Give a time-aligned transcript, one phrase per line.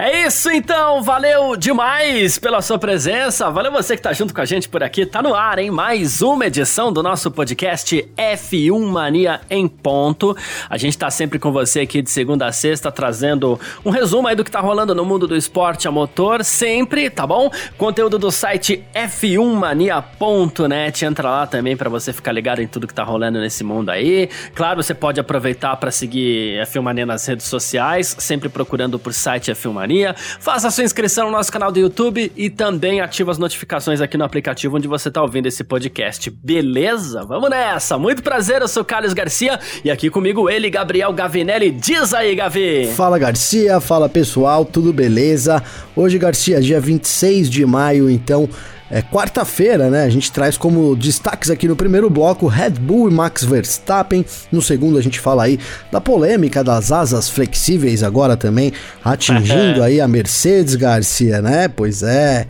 [0.00, 4.44] É isso então, valeu demais pela sua presença, valeu você que tá junto com a
[4.44, 5.72] gente por aqui, tá no ar, hein?
[5.72, 10.36] Mais uma edição do nosso podcast F1 Mania em ponto.
[10.70, 14.36] A gente tá sempre com você aqui de segunda a sexta, trazendo um resumo aí
[14.36, 17.50] do que tá rolando no mundo do esporte a motor, sempre, tá bom?
[17.76, 23.02] Conteúdo do site f1mania.net, entra lá também para você ficar ligado em tudo que tá
[23.02, 24.30] rolando nesse mundo aí.
[24.54, 29.50] Claro, você pode aproveitar para seguir F1 Mania nas redes sociais, sempre procurando por site
[29.50, 30.14] F1 Mania Mania.
[30.38, 34.24] Faça sua inscrição no nosso canal do YouTube e também ative as notificações aqui no
[34.24, 36.30] aplicativo onde você está ouvindo esse podcast.
[36.30, 37.24] Beleza?
[37.24, 37.96] Vamos nessa!
[37.96, 41.70] Muito prazer, eu sou Carlos Garcia e aqui comigo ele, Gabriel Gavinelli.
[41.70, 42.92] Diz aí, Gavi!
[42.94, 45.62] Fala Garcia, fala pessoal, tudo beleza?
[45.96, 48.48] Hoje, Garcia, dia 26 de maio, então
[48.90, 50.04] é quarta-feira, né?
[50.04, 54.24] A gente traz como destaques aqui no primeiro bloco Red Bull e Max Verstappen.
[54.50, 55.58] No segundo a gente fala aí
[55.92, 58.72] da polêmica das asas flexíveis agora também
[59.04, 61.68] atingindo aí a Mercedes Garcia, né?
[61.68, 62.46] Pois é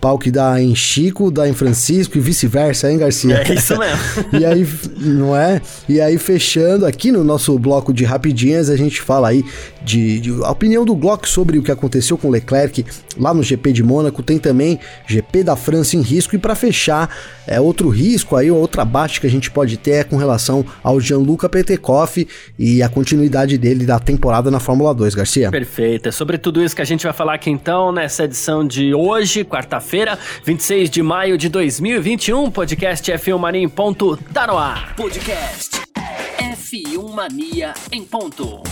[0.00, 3.42] pau que dá em Chico, dá em Francisco e vice-versa, hein, Garcia?
[3.46, 4.00] É isso mesmo.
[4.40, 5.60] e aí, não é?
[5.88, 9.44] E aí, fechando aqui no nosso bloco de rapidinhas, a gente fala aí
[9.82, 12.84] de, de a opinião do Glock sobre o que aconteceu com Leclerc
[13.18, 14.22] lá no GP de Mônaco.
[14.22, 16.34] Tem também GP da França em risco.
[16.34, 17.14] E para fechar,
[17.46, 20.98] é outro risco aí, outra baixa que a gente pode ter é com relação ao
[21.00, 22.26] Gianluca Petekoff
[22.58, 25.50] e a continuidade dele da temporada na Fórmula 2, Garcia.
[25.50, 26.08] Perfeito.
[26.08, 29.44] É sobre tudo isso que a gente vai falar aqui então nessa edição de hoje,
[29.44, 32.48] quarta-feira feira 26 de maio de 2021.
[32.52, 34.94] Podcast F1 Mania em ponto, tá no ar.
[34.94, 35.80] Podcast
[36.38, 38.62] F1 Mania em ponto.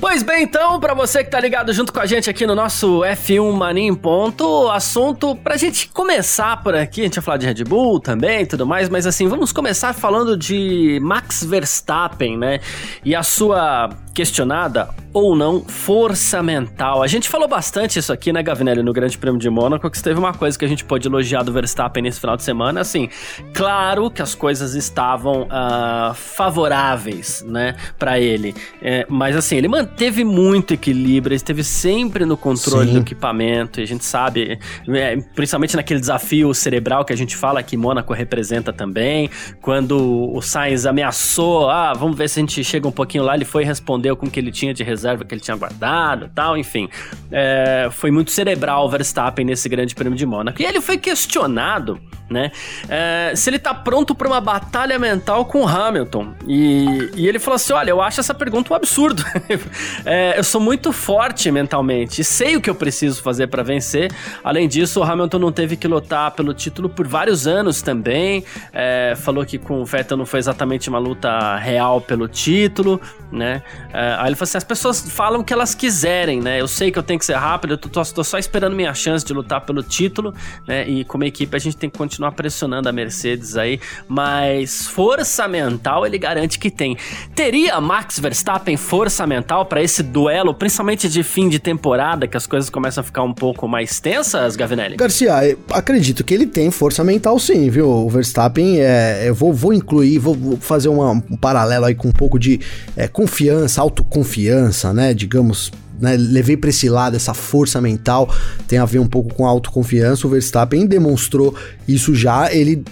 [0.00, 3.00] Pois bem, então, para você que tá ligado junto com a gente aqui no nosso
[3.00, 7.46] F1 Mania em Ponto, assunto pra gente começar por aqui, a gente vai falar de
[7.46, 12.60] Red Bull também tudo mais, mas assim, vamos começar falando de Max Verstappen, né?
[13.04, 17.02] E a sua questionada ou não força mental.
[17.02, 20.18] A gente falou bastante isso aqui, né, Gavinelli, no Grande Prêmio de Mônaco, que teve
[20.18, 23.08] uma coisa que a gente pode elogiar do Verstappen nesse final de semana, assim,
[23.54, 29.87] claro que as coisas estavam uh, favoráveis, né, para ele, é, mas assim, ele manteve
[30.24, 32.94] muito equilíbrio, ele esteve sempre no controle Sim.
[32.94, 37.62] do equipamento, e a gente sabe, é, principalmente naquele desafio cerebral que a gente fala
[37.62, 42.86] que Mônaco representa também, quando o Sainz ameaçou, ah, vamos ver se a gente chega
[42.86, 45.40] um pouquinho lá, ele foi responder com o que ele tinha de reserva que ele
[45.40, 46.88] tinha guardado tal, enfim.
[47.30, 50.60] É, foi muito cerebral o Verstappen nesse grande prêmio de Mônaco.
[50.62, 52.00] E ele foi questionado,
[52.30, 52.50] né,
[52.88, 56.34] é, se ele tá pronto para uma batalha mental com o Hamilton.
[56.46, 59.24] E, e, ele falou assim: olha, eu acho essa pergunta um absurdo.
[60.04, 64.10] é, eu sou muito forte mentalmente e sei o que eu preciso fazer para vencer.
[64.42, 68.44] Além disso, o Hamilton não teve que lutar pelo título por vários anos também.
[68.72, 73.00] É, falou que com o Vettel não foi exatamente uma luta real pelo título,
[73.30, 73.62] né?
[73.92, 76.60] É, aí ele falou assim: as pessoas falam o que elas quiserem, né?
[76.60, 79.24] Eu sei que eu tenho que ser rápido, eu tô, tô, só esperando minha chance
[79.24, 80.34] de lutar pelo título,
[80.66, 80.88] né?
[80.88, 86.06] E como equipe a gente tem que continuar pressionando a Mercedes aí, mas força mental
[86.06, 86.96] ele garante que tem.
[87.34, 92.46] Teria Max Verstappen força mental para esse duelo, principalmente de fim de temporada, que as
[92.46, 94.96] coisas começam a ficar um pouco mais tensas, Gavinelli?
[94.96, 97.88] Garcia, acredito que ele tem força mental sim, viu?
[97.88, 102.08] O Verstappen, é, eu vou, vou incluir, vou, vou fazer uma, um paralelo aí com
[102.08, 102.60] um pouco de
[102.96, 105.12] é, confiança, autoconfiança, né?
[105.12, 105.70] Digamos,
[106.00, 108.32] né, levei para esse lado, essa força mental,
[108.66, 110.26] tem a ver um pouco com a autoconfiança.
[110.26, 111.54] O Verstappen demonstrou
[111.86, 112.52] isso já.
[112.52, 112.84] Ele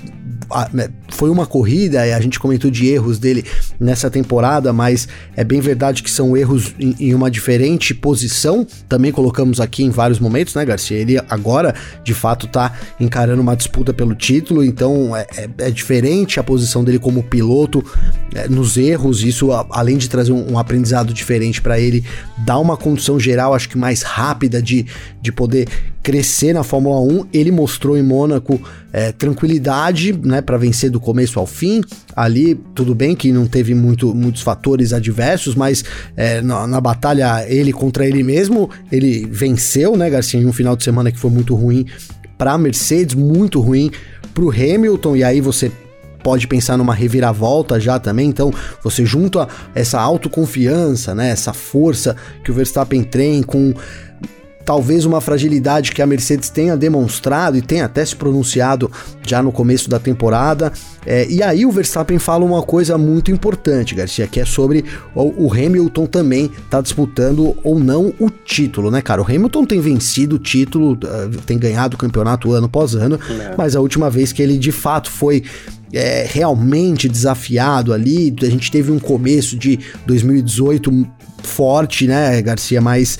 [0.72, 3.44] né, foi uma corrida, a gente comentou de erros dele
[3.78, 8.66] nessa temporada, mas é bem verdade que são erros em, em, uma diferente posição.
[8.88, 10.96] Também colocamos aqui em vários momentos, né, Garcia?
[10.96, 16.40] Ele agora, de fato, tá encarando uma disputa pelo título, então é, é, é diferente
[16.40, 17.84] a posição dele como piloto
[18.34, 19.22] é, nos erros.
[19.22, 22.04] Isso, além de trazer um, um aprendizado diferente para ele,
[22.38, 24.86] dá uma condição geral, acho que mais rápida de,
[25.20, 25.68] de poder
[26.02, 27.26] crescer na Fórmula 1.
[27.32, 28.60] Ele mostrou em Mônaco
[28.92, 31.82] é, tranquilidade, né, para vencer do começo ao fim.
[32.14, 35.84] Ali, tudo bem que não teve muito, muitos fatores adversos, mas
[36.16, 40.74] é, na, na, batalha ele contra ele mesmo, ele venceu, né, Garcia, em um final
[40.74, 41.84] de semana que foi muito ruim
[42.38, 43.90] para Mercedes, muito ruim
[44.32, 45.16] para o Hamilton.
[45.16, 45.70] E aí você
[46.22, 48.28] pode pensar numa reviravolta já também.
[48.28, 48.50] Então,
[48.82, 53.74] você junta essa autoconfiança, né, essa força que o Verstappen tem com
[54.66, 58.90] talvez uma fragilidade que a Mercedes tenha demonstrado e tenha até se pronunciado
[59.24, 60.72] já no começo da temporada.
[61.06, 64.84] É, e aí o Verstappen fala uma coisa muito importante, Garcia, que é sobre
[65.14, 69.22] o, o Hamilton também tá disputando ou não o título, né, cara?
[69.22, 73.54] O Hamilton tem vencido o título, uh, tem ganhado o campeonato ano após ano, é.
[73.56, 75.44] mas a última vez que ele de fato foi
[75.92, 81.06] é, realmente desafiado ali, a gente teve um começo de 2018
[81.44, 83.16] forte, né, Garcia, mas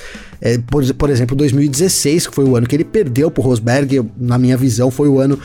[0.47, 4.39] é, por, por exemplo, 2016, que foi o ano que ele perdeu pro Rosberg, na
[4.39, 5.39] minha visão, foi o ano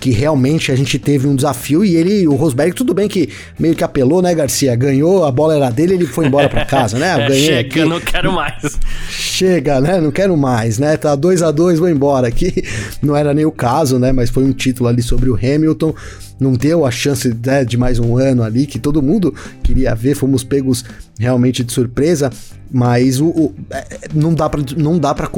[0.00, 3.74] que realmente a gente teve um desafio e ele, o Rosberg, tudo bem que meio
[3.74, 4.74] que apelou, né, Garcia?
[4.74, 7.06] Ganhou, a bola era dele, ele foi embora para casa, né?
[7.16, 7.84] É, Ganhei chega, aqui.
[7.84, 8.78] não quero mais.
[9.36, 10.00] Chega, né?
[10.00, 10.96] Não quero mais, né?
[10.96, 12.64] Tá 2 a 2 vou embora aqui.
[13.02, 14.10] Não era nem o caso, né?
[14.10, 15.94] Mas foi um título ali sobre o Hamilton.
[16.40, 20.14] Não deu a chance né, de mais um ano ali que todo mundo queria ver.
[20.14, 20.86] Fomos pegos
[21.18, 22.30] realmente de surpresa,
[22.72, 25.30] mas o, o é, não dá para não dá para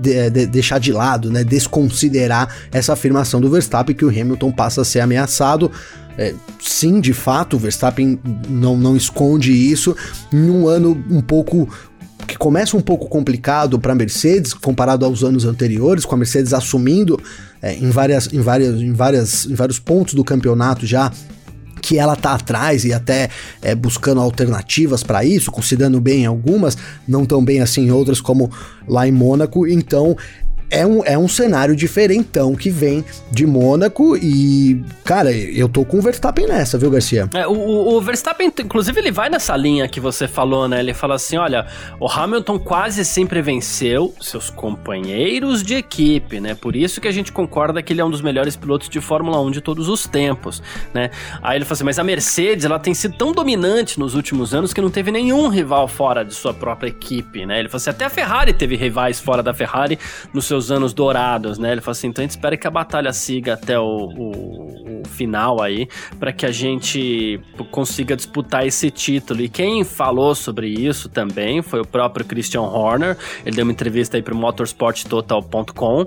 [0.00, 1.44] de, deixar de lado, né?
[1.44, 5.70] Desconsiderar essa afirmação do Verstappen que o Hamilton passa a ser ameaçado.
[6.16, 9.96] É, sim, de fato, o Verstappen não, não esconde isso.
[10.32, 11.68] Em um ano um pouco
[12.26, 16.52] que começa um pouco complicado para a Mercedes comparado aos anos anteriores, com a Mercedes
[16.52, 17.20] assumindo
[17.60, 21.10] é, em, várias, em, várias, em, várias, em vários pontos do campeonato já
[21.82, 23.28] que ela tá atrás e até
[23.60, 28.50] é, buscando alternativas para isso, considerando bem algumas, não tão bem assim outras como
[28.86, 29.66] lá em Mônaco.
[29.66, 30.16] Então
[30.72, 35.98] é um, é um cenário diferentão que vem de Mônaco e, cara, eu tô com
[35.98, 37.28] o Verstappen nessa, viu, Garcia?
[37.34, 40.80] É, o, o, Verstappen, inclusive, ele vai nessa linha que você falou, né?
[40.80, 41.66] Ele fala assim: olha,
[42.00, 46.54] o Hamilton quase sempre venceu seus companheiros de equipe, né?
[46.54, 49.38] Por isso que a gente concorda que ele é um dos melhores pilotos de Fórmula
[49.42, 50.62] 1 de todos os tempos,
[50.94, 51.10] né?
[51.42, 54.72] Aí ele fala assim: mas a Mercedes, ela tem sido tão dominante nos últimos anos
[54.72, 57.58] que não teve nenhum rival fora de sua própria equipe, né?
[57.58, 59.98] Ele falou assim: até a Ferrari teve rivais fora da Ferrari
[60.32, 61.72] nos seus anos dourados, né?
[61.72, 65.08] Ele falou assim: então a gente espera que a batalha siga até o, o, o
[65.08, 65.88] final aí,
[66.18, 69.40] para que a gente consiga disputar esse título.
[69.40, 73.16] E quem falou sobre isso também foi o próprio Christian Horner.
[73.44, 76.06] Ele deu uma entrevista aí para o motorsporttotal.com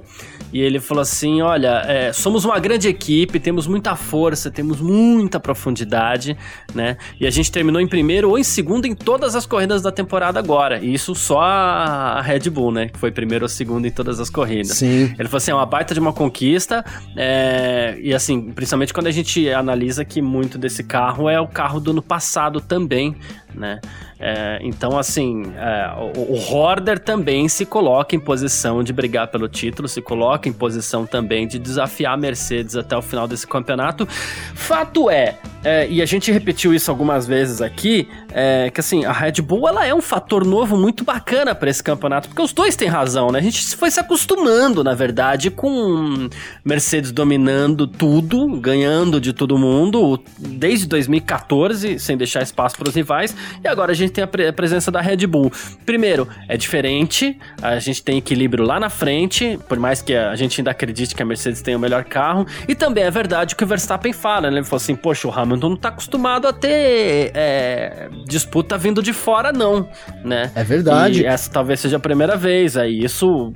[0.55, 5.39] e ele falou assim: olha, é, somos uma grande equipe, temos muita força, temos muita
[5.39, 6.37] profundidade,
[6.73, 6.95] né?
[7.19, 10.39] E a gente terminou em primeiro ou em segundo em todas as corridas da temporada
[10.39, 10.79] agora.
[10.79, 12.87] E isso só a Red Bull, né?
[12.87, 14.73] Que foi primeiro ou segundo em todas as corridas corrida.
[14.73, 15.13] Sim.
[15.17, 16.85] Ele falou assim, é uma baita de uma conquista,
[17.17, 21.79] é, e assim, principalmente quando a gente analisa que muito desse carro é o carro
[21.79, 23.15] do ano passado também,
[23.55, 23.79] né?
[24.19, 29.47] É, então, assim, é, o, o Horder também se coloca em posição de brigar pelo
[29.47, 34.07] título, se coloca em posição também de desafiar a Mercedes até o final desse campeonato.
[34.07, 39.11] Fato é, é e a gente repetiu isso algumas vezes aqui, é, que assim, a
[39.11, 42.75] Red Bull ela é um fator novo muito bacana para esse campeonato, porque os dois
[42.75, 43.39] têm razão, né?
[43.39, 46.29] A gente foi se acostumando, na verdade, com
[46.63, 53.35] Mercedes dominando tudo, ganhando de todo mundo, desde 2014, sem deixar espaço para os rivais,
[53.63, 55.51] e agora a gente tem a, pre a presença da Red Bull.
[55.86, 60.59] Primeiro, é diferente, a gente tem equilíbrio lá na frente, por mais que a gente
[60.59, 63.63] ainda acredite que a Mercedes tem o melhor carro, e também é verdade o que
[63.63, 64.57] o Verstappen fala, né?
[64.57, 69.13] Ele falou assim, poxa, o Hamilton não tá acostumado a ter é, disputa vindo de
[69.13, 69.88] fora, não,
[70.24, 70.51] né?
[70.56, 71.21] É verdade.
[71.21, 73.53] E essa talvez seja a primeira vez, aí isso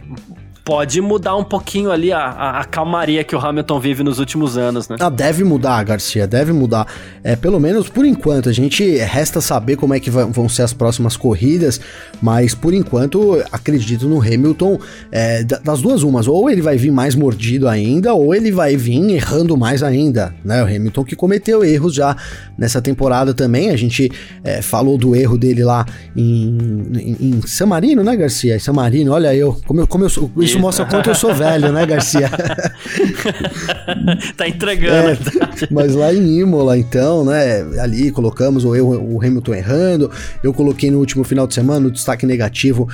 [0.69, 4.55] pode mudar um pouquinho ali a, a, a, calmaria que o Hamilton vive nos últimos
[4.55, 4.97] anos, né?
[4.99, 6.85] Ah, deve mudar, Garcia, deve mudar.
[7.23, 8.49] É, pelo menos por enquanto.
[8.49, 11.81] A gente resta saber como é que vão ser as próximas corridas,
[12.21, 14.77] mas por enquanto acredito no Hamilton
[15.11, 16.27] é, das duas umas.
[16.27, 20.61] Ou ele vai vir mais mordido ainda, ou ele vai vir errando mais ainda, né?
[20.61, 22.15] O Hamilton que cometeu erros já
[22.55, 23.71] nessa temporada também.
[23.71, 24.11] A gente
[24.43, 25.83] é, falou do erro dele lá
[26.15, 26.57] em,
[26.93, 28.55] em, em San Marino, né, Garcia?
[28.55, 31.33] Em San Marino, olha eu, como eu, como eu isso isso mostra quanto eu sou
[31.33, 32.29] velho, né, Garcia?
[34.35, 35.11] tá entregando.
[35.11, 35.17] É,
[35.71, 40.11] mas lá em Imola, então, né, ali colocamos o, o Hamilton errando,
[40.43, 42.87] eu coloquei no último final de semana o destaque negativo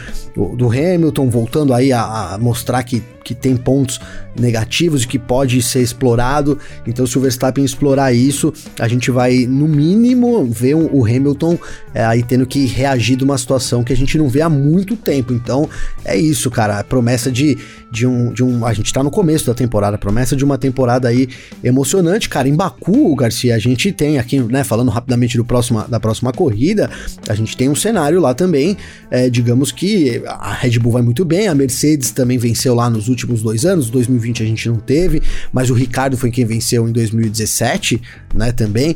[0.55, 3.99] do Hamilton, voltando aí a, a mostrar que que tem pontos
[4.39, 6.59] negativos e que pode ser explorado.
[6.85, 11.57] Então, se o Verstappen explorar isso, a gente vai, no mínimo, ver o Hamilton
[11.93, 14.95] é, aí tendo que reagir de uma situação que a gente não vê há muito
[14.95, 15.33] tempo.
[15.33, 15.67] Então,
[16.03, 16.79] é isso, cara.
[16.79, 17.57] A promessa de,
[17.91, 18.65] de, um, de um.
[18.65, 21.27] A gente tá no começo da temporada, promessa de uma temporada aí
[21.63, 22.47] emocionante, cara.
[22.47, 26.89] Em Baku, Garcia, a gente tem aqui, né, falando rapidamente do próximo, da próxima corrida,
[27.27, 28.77] a gente tem um cenário lá também.
[29.09, 33.07] É, digamos que a Red Bull vai muito bem, a Mercedes também venceu lá nos
[33.07, 36.91] últimos dois anos, 2020 a gente não teve, mas o Ricardo foi quem venceu em
[36.91, 38.01] 2017,
[38.33, 38.95] né, também.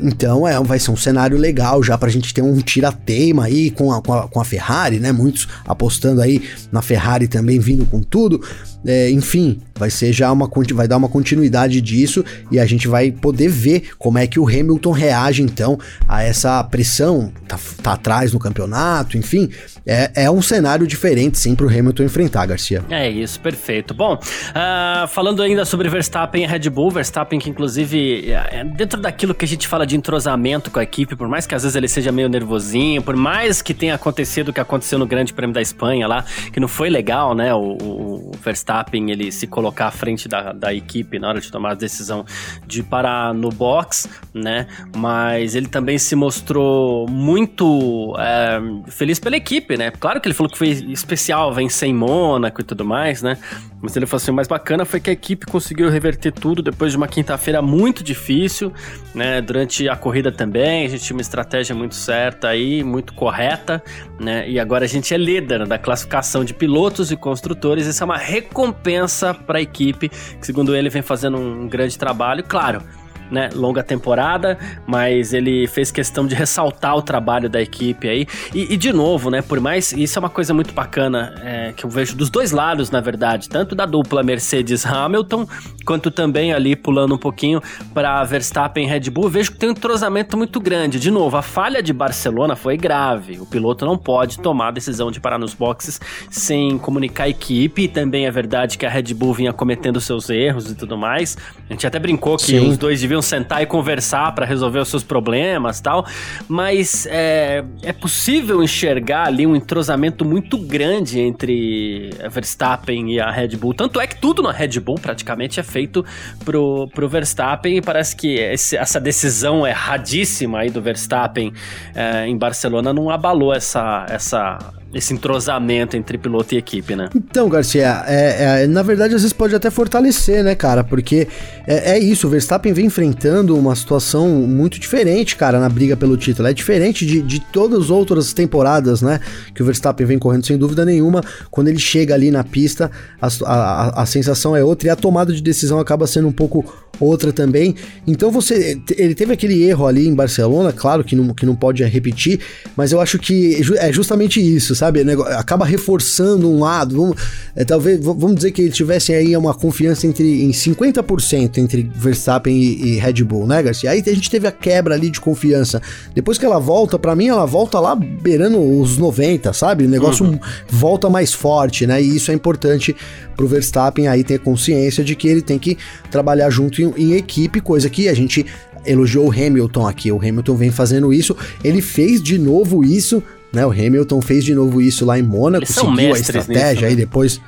[0.00, 3.92] Então é, vai ser um cenário legal já pra gente ter um tira-teima aí com
[3.92, 5.12] a, com, a, com a Ferrari, né?
[5.12, 8.40] Muitos apostando aí na Ferrari também vindo com tudo.
[8.86, 13.10] É, enfim, vai ser já uma vai dar uma continuidade disso e a gente vai
[13.10, 18.32] poder ver como é que o Hamilton reage então a essa pressão, tá, tá atrás
[18.32, 19.50] no campeonato, enfim,
[19.86, 22.84] é, é um cenário diferente sim pro Hamilton enfrentar, Garcia.
[22.88, 23.94] É isso, perfeito.
[23.94, 29.34] Bom, uh, falando ainda sobre Verstappen e Red Bull, Verstappen que inclusive é, dentro daquilo
[29.34, 31.88] que a gente fala de entrosamento com a equipe, por mais que às vezes ele
[31.88, 35.60] seja meio nervosinho, por mais que tenha acontecido o que aconteceu no Grande Prêmio da
[35.62, 39.90] Espanha lá, que não foi legal, né, o, o Verstappen Verstappen ele se colocar à
[39.90, 42.24] frente da, da equipe na hora de tomar a decisão
[42.66, 44.66] de parar no box, né?
[44.94, 48.60] Mas ele também se mostrou muito é,
[48.90, 49.90] feliz pela equipe, né?
[49.90, 53.38] Claro que ele falou que foi especial vencer em Mônaco e tudo mais, né?
[53.80, 56.92] Mas ele falou assim: o mais bacana foi que a equipe conseguiu reverter tudo depois
[56.92, 58.72] de uma quinta-feira muito difícil,
[59.14, 59.40] né?
[59.40, 63.82] Durante a corrida também, a gente tinha uma estratégia muito certa aí, muito correta,
[64.20, 64.48] né?
[64.48, 67.86] E agora a gente é líder da classificação de pilotos e construtores.
[67.86, 72.42] Isso é uma recompensa para a equipe, que segundo ele vem fazendo um grande trabalho.
[72.42, 72.82] Claro,
[73.30, 78.26] né, longa temporada, mas ele fez questão de ressaltar o trabalho da equipe aí.
[78.54, 79.92] E, e de novo, né, por mais.
[79.92, 83.48] Isso é uma coisa muito bacana é, que eu vejo dos dois lados, na verdade,
[83.48, 85.46] tanto da dupla Mercedes-Hamilton,
[85.84, 87.60] quanto também ali pulando um pouquinho
[87.94, 89.28] para Verstappen e Red Bull.
[89.28, 90.98] Vejo que tem um entrosamento muito grande.
[90.98, 93.38] De novo, a falha de Barcelona foi grave.
[93.40, 97.82] O piloto não pode tomar a decisão de parar nos boxes sem comunicar a equipe.
[97.82, 101.36] E também é verdade que a Red Bull vinha cometendo seus erros e tudo mais.
[101.68, 102.68] A gente até brincou que Sim.
[102.68, 106.06] os dois deviam sentar e conversar para resolver os seus problemas tal,
[106.48, 113.30] mas é, é possível enxergar ali um entrosamento muito grande entre a Verstappen e a
[113.30, 113.74] Red Bull.
[113.74, 116.04] Tanto é que tudo na Red Bull praticamente é feito
[116.44, 121.52] pro, pro Verstappen e parece que esse, essa decisão erradíssima aí do Verstappen
[121.94, 124.58] é, em Barcelona não abalou essa, essa
[124.92, 127.10] esse entrosamento entre piloto e equipe, né?
[127.14, 130.82] Então, Garcia, é, é, na verdade às vezes pode até fortalecer, né, cara?
[130.82, 131.28] Porque
[131.66, 136.16] é, é, isso, o Verstappen vem enfrentando uma situação muito diferente, cara, na briga pelo
[136.16, 136.48] título.
[136.48, 139.20] É diferente de, de todas as outras temporadas, né?
[139.54, 141.22] Que o Verstappen vem correndo sem dúvida nenhuma.
[141.50, 142.90] Quando ele chega ali na pista,
[143.20, 146.64] a, a, a sensação é outra e a tomada de decisão acaba sendo um pouco
[147.00, 147.74] outra também.
[148.06, 148.80] Então você.
[148.96, 152.40] Ele teve aquele erro ali em Barcelona, claro que não, que não pode repetir,
[152.76, 155.02] mas eu acho que é justamente isso, sabe?
[155.36, 156.96] Acaba reforçando um lado.
[156.96, 157.16] Vamos,
[157.54, 162.56] é, talvez, vamos dizer que ele tivesse aí uma confiança entre em 50% entre Verstappen
[162.56, 163.90] e, e, Red Bull, né, Garcia?
[163.90, 165.82] Aí a gente teve a quebra ali de confiança.
[166.14, 169.84] Depois que ela volta, para mim, ela volta lá beirando os 90, sabe?
[169.84, 170.38] O negócio uhum.
[170.68, 172.02] volta mais forte, né?
[172.02, 172.94] E isso é importante
[173.36, 175.78] pro Verstappen aí ter consciência de que ele tem que
[176.10, 178.44] trabalhar junto em, em equipe, coisa que a gente
[178.84, 180.10] elogiou o Hamilton aqui.
[180.10, 183.64] O Hamilton vem fazendo isso, ele fez de novo isso, né?
[183.66, 186.88] O Hamilton fez de novo isso lá em Mônaco, seguiu a estratégia nisso, né?
[186.88, 187.40] aí depois.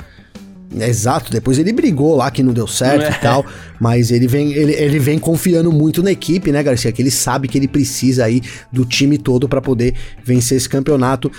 [0.72, 3.10] Exato, depois ele brigou lá que não deu certo é.
[3.10, 3.44] e tal,
[3.80, 6.92] mas ele vem, ele, ele vem confiando muito na equipe, né, Garcia?
[6.92, 8.40] Que ele sabe que ele precisa aí
[8.70, 11.30] do time todo para poder vencer esse campeonato.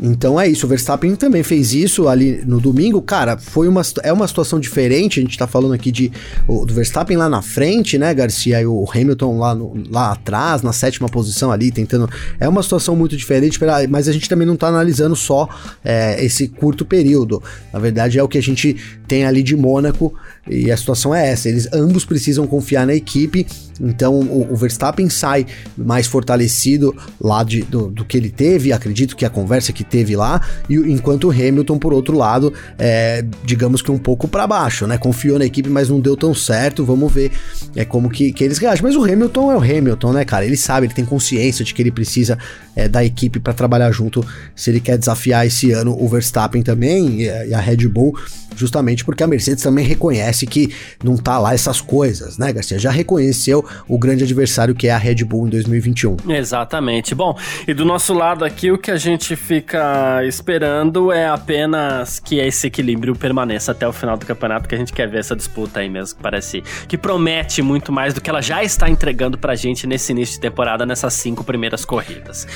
[0.00, 3.00] Então é isso, o Verstappen também fez isso ali no domingo.
[3.02, 5.20] Cara, foi uma, é uma situação diferente.
[5.20, 6.12] A gente tá falando aqui de
[6.46, 8.60] o, do Verstappen lá na frente, né, Garcia?
[8.60, 12.08] E o Hamilton lá, no, lá atrás, na sétima posição ali, tentando.
[12.38, 13.58] É uma situação muito diferente,
[13.88, 15.48] mas a gente também não tá analisando só
[15.84, 17.42] é, esse curto período.
[17.72, 20.14] Na verdade, é o que a gente tem ali de Mônaco
[20.48, 21.48] e a situação é essa.
[21.48, 23.46] Eles ambos precisam confiar na equipe.
[23.80, 25.46] Então o, o Verstappen sai
[25.76, 28.72] mais fortalecido lá de, do, do, que ele teve.
[28.72, 30.40] Acredito que a conversa que teve lá.
[30.68, 34.98] E enquanto o Hamilton, por outro lado, é, digamos que um pouco para baixo, né?
[34.98, 36.84] Confiou na equipe, mas não deu tão certo.
[36.84, 37.30] Vamos ver
[37.76, 38.82] é, como que, que eles reagem.
[38.82, 40.44] Mas o Hamilton é o Hamilton, né, cara?
[40.44, 42.36] Ele sabe, ele tem consciência de que ele precisa
[42.74, 47.22] é, da equipe para trabalhar junto se ele quer desafiar esse ano o Verstappen também
[47.22, 48.16] e a Red Bull
[48.56, 52.78] justamente porque a Mercedes também reconhece que não tá lá essas coisas, né, Garcia?
[52.78, 56.16] Já reconheceu o grande adversário que é a Red Bull em 2021.
[56.28, 57.14] Exatamente.
[57.14, 57.36] Bom,
[57.66, 62.66] e do nosso lado aqui, o que a gente fica esperando é apenas que esse
[62.66, 65.88] equilíbrio permaneça até o final do campeonato, que a gente quer ver essa disputa aí
[65.88, 69.86] mesmo, que parece que promete muito mais do que ela já está entregando pra gente
[69.86, 72.46] nesse início de temporada, nessas cinco primeiras corridas.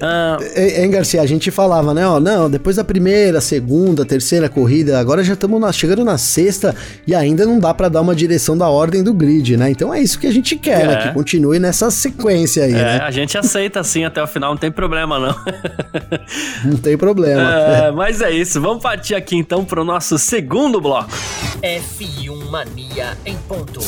[0.00, 2.06] Ah, é, hein, Garcia, a gente falava, né?
[2.06, 6.74] Ó, não, depois da primeira, segunda, terceira corrida, agora já estamos chegando na sexta
[7.06, 9.70] e ainda não dá para dar uma direção da ordem do grid, né?
[9.70, 10.92] Então é isso que a gente quer, né?
[10.92, 10.96] é.
[10.96, 11.08] né?
[11.08, 13.00] Que continue nessa sequência aí, é, né?
[13.02, 15.36] A gente aceita assim até o final, não tem problema não.
[16.64, 17.42] não tem problema.
[17.42, 21.10] É, mas é isso, vamos partir aqui então pro nosso segundo bloco.
[21.62, 23.80] F1 Mania em ponto.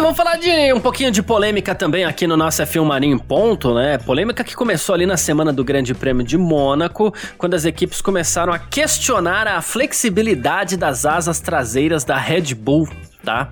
[0.00, 3.18] E vamos falar de um pouquinho de polêmica também aqui no nosso F1 Mania em
[3.18, 3.98] ponto, né?
[3.98, 8.50] Polêmica que começou ali na semana do Grande Prêmio de Mônaco, quando as equipes começaram
[8.50, 12.88] a questionar a flexibilidade das asas traseiras da Red Bull
[13.24, 13.50] tá?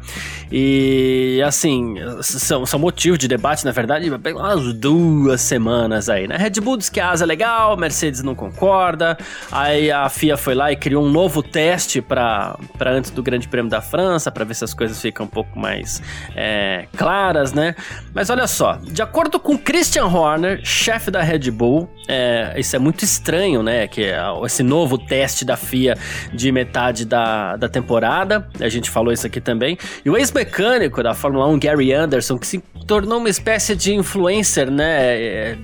[0.51, 6.37] E assim, são, são motivos de debate, na verdade, umas duas semanas aí, né?
[6.37, 9.17] Red Bull diz que a asa é legal, Mercedes não concorda,
[9.53, 13.71] aí a FIA foi lá e criou um novo teste para antes do Grande Prêmio
[13.71, 16.03] da França, para ver se as coisas ficam um pouco mais
[16.35, 17.75] é, claras, né?
[18.15, 22.79] Mas olha só, de acordo com Christian Horner, chefe da Red Bull, é, isso é
[22.79, 23.87] muito estranho, né?
[23.87, 25.97] Que é esse novo teste da FIA
[26.33, 29.77] de metade da, da temporada, a gente falou isso aqui também também.
[30.05, 34.71] E o ex-mecânico da Fórmula 1, Gary Anderson, que se tornou uma espécie de influencer,
[34.71, 35.21] né?
[35.21, 35.59] É,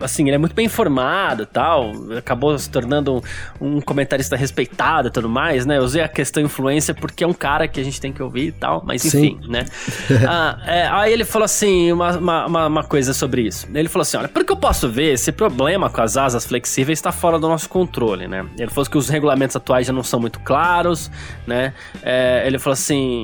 [0.00, 1.92] assim, ele é muito bem informado tal.
[2.18, 3.22] Acabou se tornando
[3.60, 5.78] um, um comentarista respeitado e tudo mais, né?
[5.78, 8.48] Eu usei a questão influência porque é um cara que a gente tem que ouvir
[8.48, 9.48] e tal, mas enfim, Sim.
[9.48, 9.64] né?
[10.28, 13.66] ah, é, aí ele falou assim, uma, uma, uma, coisa sobre isso.
[13.72, 17.12] Ele falou assim: olha, porque eu posso ver, esse problema com as asas flexíveis está
[17.12, 18.44] fora do nosso controle, né?
[18.58, 21.10] Ele falou que os regulamentos atuais já não são muito claros,
[21.46, 21.72] né?
[22.02, 23.19] É, ele falou assim: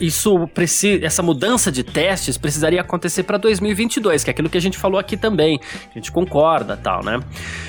[0.00, 4.60] isso precisa, essa mudança de testes precisaria acontecer para 2022, que é aquilo que a
[4.60, 7.20] gente falou aqui também, a gente concorda, tal, né?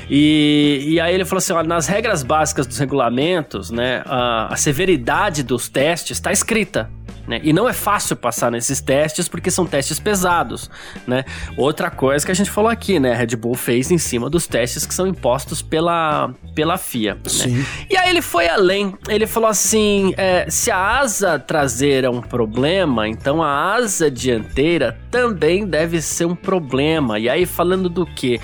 [0.09, 4.55] E, e aí ele falou assim, olha, nas regras básicas dos regulamentos, né, a, a
[4.55, 6.89] severidade dos testes está escrita,
[7.27, 7.39] né?
[7.43, 10.69] E não é fácil passar nesses testes porque são testes pesados,
[11.05, 11.25] né?
[11.57, 13.13] Outra coisa que a gente falou aqui, né?
[13.13, 17.15] A Red Bull fez em cima dos testes que são impostos pela, pela FIA.
[17.15, 17.21] Né?
[17.27, 17.65] Sim.
[17.89, 18.95] E aí ele foi além.
[19.09, 24.97] Ele falou assim: é, se a asa traseira é um problema, então a asa dianteira
[25.11, 27.19] também deve ser um problema.
[27.19, 28.39] E aí falando do que?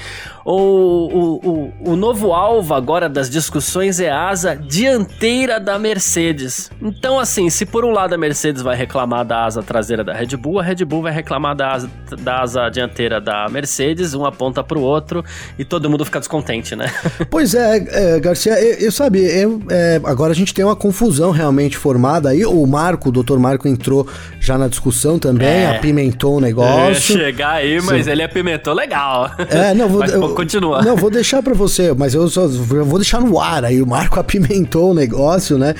[0.45, 6.69] O, o, o, o novo alvo agora das discussões é a asa dianteira da Mercedes.
[6.81, 10.35] Então, assim, se por um lado a Mercedes vai reclamar da asa traseira da Red
[10.35, 14.61] Bull, a Red Bull vai reclamar da asa, da asa dianteira da Mercedes, um aponta
[14.63, 15.23] pro outro
[15.57, 16.91] e todo mundo fica descontente, né?
[17.29, 21.31] Pois é, é Garcia, eu, eu sabe, eu, é, agora a gente tem uma confusão
[21.31, 22.45] realmente formada aí.
[22.45, 24.07] O Marco, o doutor Marco entrou
[24.39, 25.77] já na discussão também, é.
[25.77, 26.81] apimentou o negócio.
[26.81, 28.11] Eu ia chegar aí, mas Sim.
[28.11, 29.31] ele apimentou legal.
[29.49, 30.81] É, não, vou, eu, continua.
[30.81, 33.81] Não, vou deixar para você, mas eu só eu vou deixar no ar aí.
[33.81, 35.75] O Marco apimentou o negócio, né?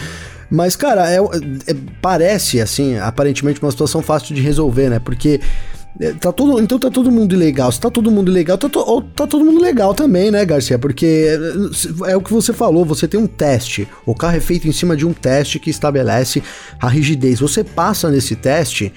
[0.49, 4.99] Mas, cara, é, é, parece, assim, aparentemente uma situação fácil de resolver, né?
[4.99, 5.41] Porque
[5.99, 7.71] é, tá todo, então tá todo mundo ilegal.
[7.71, 10.77] Se tá todo mundo ilegal, tá, to, tá todo mundo legal também, né, Garcia?
[10.77, 11.37] Porque
[12.05, 13.87] é, é o que você falou, você tem um teste.
[14.05, 16.41] O carro é feito em cima de um teste que estabelece
[16.79, 17.39] a rigidez.
[17.39, 18.93] Você passa nesse teste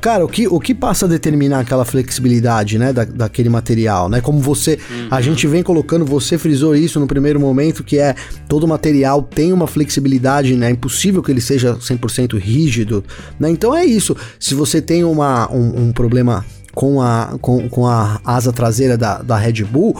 [0.00, 4.20] Cara, o que, o que passa a determinar aquela flexibilidade, né, da, daquele material, né?
[4.20, 5.08] Como você, uhum.
[5.10, 8.14] a gente vem colocando, você frisou isso no primeiro momento, que é
[8.48, 10.68] todo material tem uma flexibilidade, né?
[10.68, 13.04] É impossível que ele seja 100% rígido,
[13.38, 13.50] né?
[13.50, 14.16] Então é isso.
[14.38, 16.44] Se você tem uma, um, um problema
[16.74, 19.96] com a, com, com a asa traseira da, da Red Bull,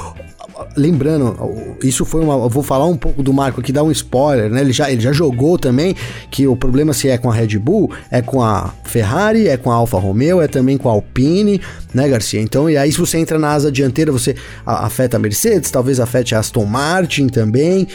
[0.77, 2.35] lembrando, isso foi uma.
[2.35, 4.61] Eu vou falar um pouco do Marco aqui, dar um spoiler, né?
[4.61, 5.95] Ele já, ele já jogou também
[6.31, 9.71] que o problema se é com a Red Bull, é com a Ferrari, é com
[9.71, 11.61] a Alfa Romeo, é também com a Alpine,
[11.93, 12.41] né, Garcia?
[12.41, 16.35] Então, e aí se você entra na asa dianteira, você afeta a Mercedes, talvez afete
[16.35, 17.89] a Aston Martin também.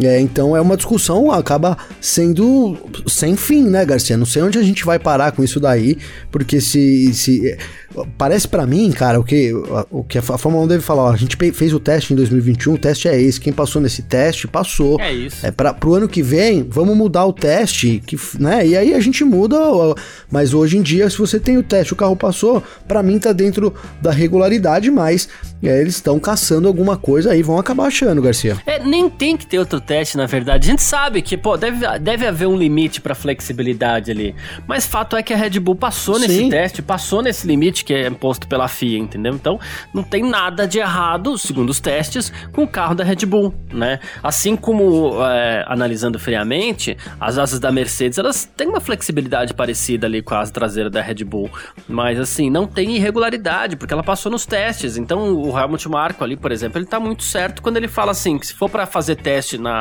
[0.00, 4.16] É, então é uma discussão acaba sendo sem fim, né, Garcia?
[4.16, 5.98] Não sei onde a gente vai parar com isso daí,
[6.30, 7.56] porque se, se
[8.18, 9.52] Parece para mim, cara, o que,
[9.90, 12.74] o que a Fórmula 1 deve falar, ó, a gente fez o teste em 2021,
[12.74, 15.00] o teste é esse, quem passou nesse teste, passou.
[15.00, 15.44] É isso.
[15.44, 18.66] É para pro ano que vem, vamos mudar o teste, que, né?
[18.66, 19.56] E aí a gente muda,
[20.30, 23.32] mas hoje em dia, se você tem o teste, o carro passou, para mim tá
[23.32, 25.28] dentro da regularidade, mas
[25.62, 28.58] é, eles estão caçando alguma coisa aí, vão acabar achando, Garcia.
[28.66, 30.68] É, nem tem que ter outro teste, na verdade.
[30.68, 34.34] A gente sabe que, pô, deve, deve haver um limite para flexibilidade ali.
[34.66, 36.50] Mas fato é que a Red Bull passou nesse Sim.
[36.50, 39.32] teste, passou nesse limite que é imposto pela FIA, entendeu?
[39.32, 39.58] Então,
[39.94, 43.98] não tem nada de errado, segundo os testes, com o carro da Red Bull, né?
[44.22, 50.20] Assim como, é, analisando friamente, as asas da Mercedes, elas têm uma flexibilidade parecida ali
[50.20, 51.50] com a asa traseira da Red Bull.
[51.88, 54.98] Mas, assim, não tem irregularidade, porque ela passou nos testes.
[54.98, 58.38] Então, o Helmut Marko ali, por exemplo, ele tá muito certo quando ele fala assim,
[58.38, 59.77] que se for para fazer teste na,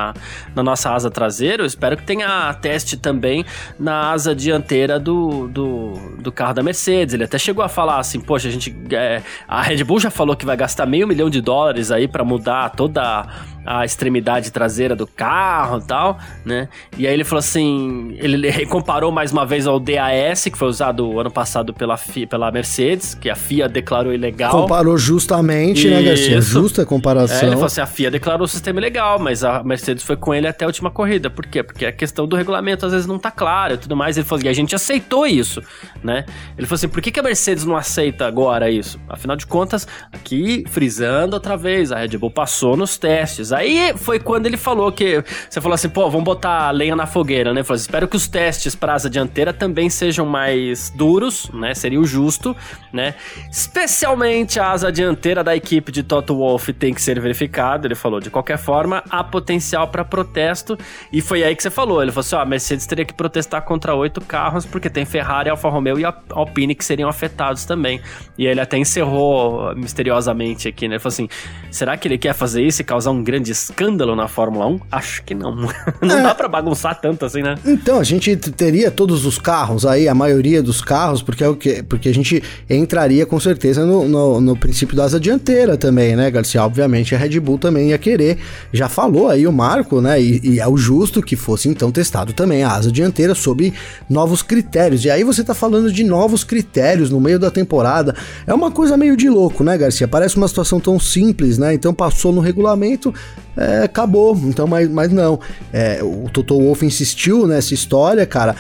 [0.56, 3.46] na nossa asa traseira, eu espero que tenha teste também
[3.80, 7.14] na asa dianteira do, do, do carro da Mercedes.
[7.14, 8.76] Ele até chegou a falar assim, poxa, a gente...
[8.92, 12.24] É, a Red Bull já falou que vai gastar meio milhão de dólares aí para
[12.24, 13.26] mudar toda
[13.68, 16.70] a extremidade traseira do carro e tal, né?
[16.98, 21.20] E aí ele falou assim, ele, comparou mais uma vez ao DAS, que foi usado
[21.20, 24.52] ano passado pela, FIA, pela Mercedes, que a FIA declarou ilegal.
[24.52, 26.40] Comparou justamente, né, Garcia?
[26.40, 27.40] Justa comparação.
[27.40, 30.34] É, ele falou assim, a FIA declarou o sistema ilegal, mas a Mercedes foi com
[30.34, 31.30] ele até a última corrida.
[31.30, 31.62] Por quê?
[31.62, 34.16] Porque a questão do regulamento às vezes não tá clara e tudo mais.
[34.16, 35.62] Ele falou assim, e a gente aceitou isso,
[36.02, 36.24] né?
[36.58, 38.98] Ele falou assim, por que, que a Mercedes não aceita agora isso?
[39.10, 43.52] Afinal de contas, aqui, frisando outra vez, a Red Bull passou nos testes.
[43.58, 47.54] Aí foi quando ele falou que, você falou assim, pô, vamos botar lenha na fogueira,
[47.54, 47.64] né?
[47.64, 51.74] Falou assim, espero que os testes para asa dianteira também sejam mais duros, né?
[51.74, 52.56] Seria o justo,
[52.94, 53.16] né?
[53.52, 57.88] Especialmente a asa dianteira da equipe de Toto Wolff tem que ser verificada.
[57.88, 60.78] Ele falou, de qualquer forma, há potencial para protesto.
[61.12, 62.02] E foi aí que você falou.
[62.02, 65.50] Ele falou assim: ó, a Mercedes teria que protestar contra oito carros, porque tem Ferrari,
[65.50, 68.02] Alfa Romeo e Alpine que seriam afetados também.
[68.38, 70.96] E ele até encerrou misteriosamente aqui, né?
[70.96, 71.30] Ele falou assim:
[71.72, 74.80] será que ele quer fazer isso e causar um grande escândalo na Fórmula 1?
[74.92, 75.56] Acho que não.
[76.02, 76.24] não é.
[76.24, 77.56] dá pra bagunçar tanto assim, né?
[77.66, 81.56] Então, a gente teria todos os carros aí, a maioria dos carros, porque é o
[81.56, 81.84] que.
[81.84, 86.30] Porque a gente entraria com certeza no, no, no princípio da asa dianteira também, né,
[86.30, 86.64] Garcia?
[86.64, 88.38] Obviamente a Red Bull também ia querer.
[88.72, 90.22] Já falou aí o Marco, né?
[90.22, 93.74] E, e é o justo que fosse então testado também a asa dianteira sob
[94.10, 95.04] novos critérios.
[95.06, 98.16] E aí você tá falando de novos critérios no meio da temporada.
[98.46, 100.08] É uma coisa meio de louco, né, Garcia?
[100.08, 101.74] Parece uma situação tão simples, né?
[101.74, 103.14] Então passou no regulamento,
[103.56, 104.36] é, acabou.
[104.46, 105.40] Então, mas, mas não.
[105.72, 108.56] É, o Toto Wolff insistiu nessa história, cara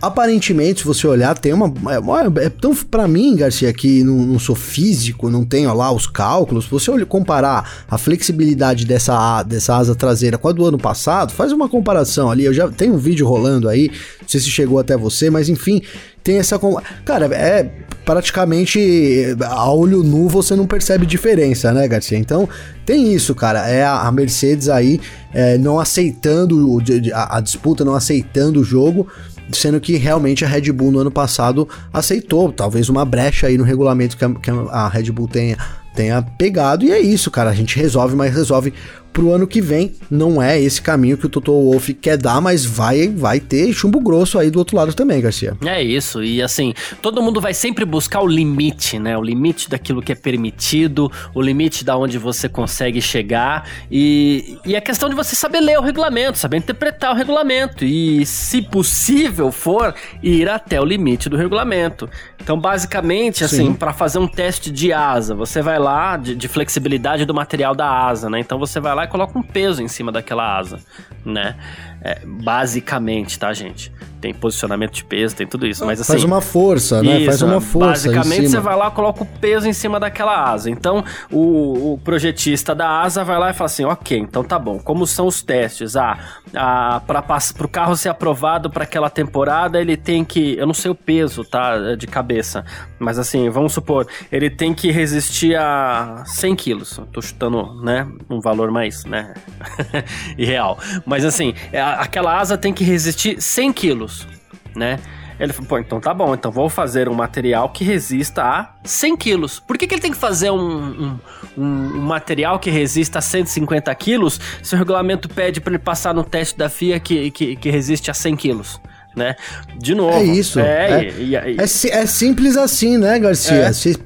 [0.00, 1.72] aparentemente, se você olhar, tem uma.
[1.90, 6.06] É, é tão para mim, Garcia, que não, não, sou físico, não tenho lá os
[6.06, 6.64] cálculos.
[6.64, 11.52] Se você comparar a flexibilidade dessa, dessa asa traseira com a do ano passado, faz
[11.52, 12.44] uma comparação ali.
[12.44, 15.80] Eu já tenho um vídeo rolando aí, não sei se chegou até você, mas enfim,
[16.22, 16.58] tem essa.
[17.04, 17.70] Cara, é
[18.04, 22.18] praticamente a olho nu você não percebe diferença, né, Garcia?
[22.18, 22.48] Então
[22.84, 23.68] tem isso, cara.
[23.68, 25.00] É a Mercedes aí
[25.32, 26.78] é, não aceitando
[27.14, 29.06] a, a disputa, não aceitando o jogo
[29.50, 33.64] sendo que realmente a Red Bull no ano passado aceitou, talvez uma brecha aí no
[33.64, 35.58] regulamento que a, que a Red Bull tenha,
[35.94, 38.72] tenha pegado, e é isso, cara, a gente resolve, mas resolve
[39.12, 39.94] pro ano que vem.
[40.10, 44.00] Não é esse caminho que o Toto Wolff quer dar, mas vai, vai ter chumbo
[44.00, 45.56] grosso aí do outro lado também, Garcia.
[45.64, 49.16] É isso, e assim, todo mundo vai sempre buscar o limite, né?
[49.16, 54.74] O limite daquilo que é permitido, o limite da onde você consegue chegar, e, e
[54.74, 59.52] é questão de você saber ler o regulamento, saber interpretar o regulamento, e se possível
[59.52, 62.08] for, ir até o limite do regulamento.
[62.40, 67.24] Então, basicamente, assim, para fazer um teste de asa, você vai lá, de, de flexibilidade
[67.24, 68.40] do material da asa, né?
[68.40, 70.80] Então você vai lá e coloca um peso em cima daquela asa,
[71.24, 71.56] né?
[72.04, 73.92] É, basicamente, tá, gente?
[74.20, 76.12] Tem posicionamento de peso, tem tudo isso, mas assim...
[76.12, 77.18] Faz uma força, né?
[77.18, 80.70] Isso, Faz uma força Basicamente, você vai lá coloca o peso em cima daquela asa.
[80.70, 84.78] Então, o, o, projetista da asa vai lá e fala assim, ok, então tá bom.
[84.78, 85.96] Como são os testes?
[85.96, 86.18] Ah,
[86.54, 87.24] ah para
[87.64, 90.56] o carro ser aprovado para aquela temporada, ele tem que...
[90.56, 91.94] Eu não sei o peso, tá?
[91.94, 92.64] De cabeça.
[92.98, 97.00] Mas assim, vamos supor, ele tem que resistir a 100 quilos.
[97.12, 98.08] Tô chutando, né?
[98.30, 99.34] Um valor mais, né?
[100.38, 100.78] irreal.
[101.04, 104.26] Mas assim, é aquela asa tem que resistir 100 quilos,
[104.74, 104.98] né?
[105.40, 109.16] Ele falou, pô, então tá bom, então vou fazer um material que resista a 100
[109.16, 109.58] quilos.
[109.58, 111.18] Por que, que ele tem que fazer um, um,
[111.58, 116.22] um, material que resista a 150 quilos se o regulamento pede para ele passar no
[116.22, 118.80] teste da FIA que, que, que resiste a 100 quilos?
[119.16, 119.36] né?
[119.78, 120.16] De novo.
[120.16, 120.58] É isso.
[120.58, 123.66] É, é, e, e, é, é simples assim, né, Garcia?
[123.66, 123.72] É.
[123.72, 123.98] Se,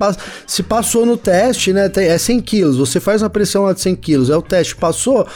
[0.47, 1.91] se passou no teste, né?
[1.97, 2.77] É 100 quilos.
[2.79, 4.31] Você faz uma pressão lá de 100 quilos.
[4.31, 5.27] É o teste, passou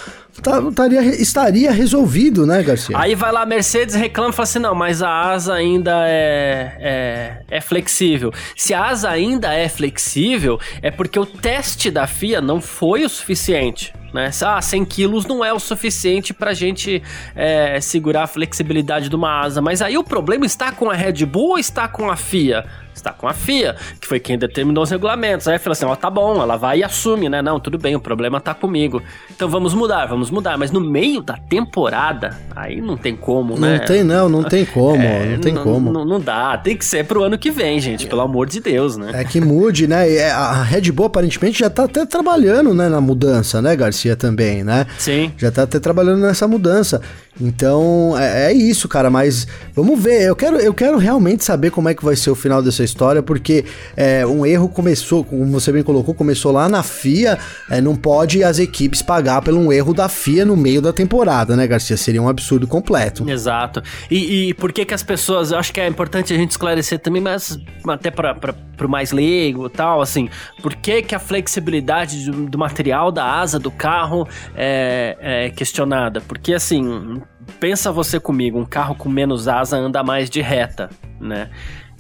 [0.43, 2.97] tá, estaria, estaria resolvido, né, Garcia?
[2.99, 6.77] Aí vai lá a Mercedes reclama e fala assim: não, mas a asa ainda é,
[6.81, 8.33] é, é, flexível.
[8.57, 13.09] Se a asa ainda é flexível, é porque o teste da FIA não foi o
[13.09, 13.93] suficiente.
[14.13, 14.31] Né?
[14.45, 17.03] Ah, 100 quilos não é o suficiente para a gente
[17.35, 19.63] é, segurar a flexibilidade de uma asa.
[19.63, 22.65] Mas aí o problema está com a Red Bull ou está com a FIA?
[22.95, 25.49] Está com a FIA, que foi quem determinou os regulamentos.
[25.49, 27.43] Aí fala assim: ó, tá bom, ela vai e assume, né?
[27.43, 29.03] Não, tudo bem, o problema tá comigo.
[29.31, 30.57] Então vamos mudar, vamos mudar.
[30.59, 33.79] Mas no meio da temporada, aí não tem como, né?
[33.79, 35.93] Não tem, não, não tem como, é, não tem como.
[35.93, 38.97] Não, não, dá, tem que ser pro ano que vem, gente, pelo amor de Deus,
[38.97, 39.11] né?
[39.15, 40.11] É que mude, né?
[40.13, 44.63] É, a Red Bull aparentemente já tá até trabalhando, né, na mudança, né, Garcia também,
[44.63, 44.87] né?
[44.99, 45.33] Sim.
[45.37, 47.01] Já tá até trabalhando nessa mudança.
[47.41, 49.11] Então é, é, isso, cara.
[49.11, 50.23] Mas vamos ver.
[50.23, 53.23] Eu quero, eu quero realmente saber como é que vai ser o final dessa história,
[53.23, 53.65] porque
[53.97, 57.39] é, um erro começou, como você bem colocou, começou lá na FIA.
[57.71, 61.57] É, não pode as equipes pagar pelo um erro da FIA no meio da temporada,
[61.57, 61.97] né, Garcia?
[61.97, 63.29] Seria um absurdo completo.
[63.29, 63.83] Exato.
[64.11, 65.51] E, e por que que as pessoas.
[65.53, 68.37] Eu acho que é importante a gente esclarecer também, mas até para
[68.83, 70.29] o mais leigo e tal, assim,
[70.63, 76.21] por que que a flexibilidade do, do material da asa do carro é, é questionada?
[76.21, 77.21] Porque assim
[77.59, 80.91] pensa você comigo, um carro com menos asa anda mais de reta,
[81.21, 81.51] né?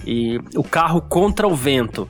[0.06, 2.08] E o carro contra o vento,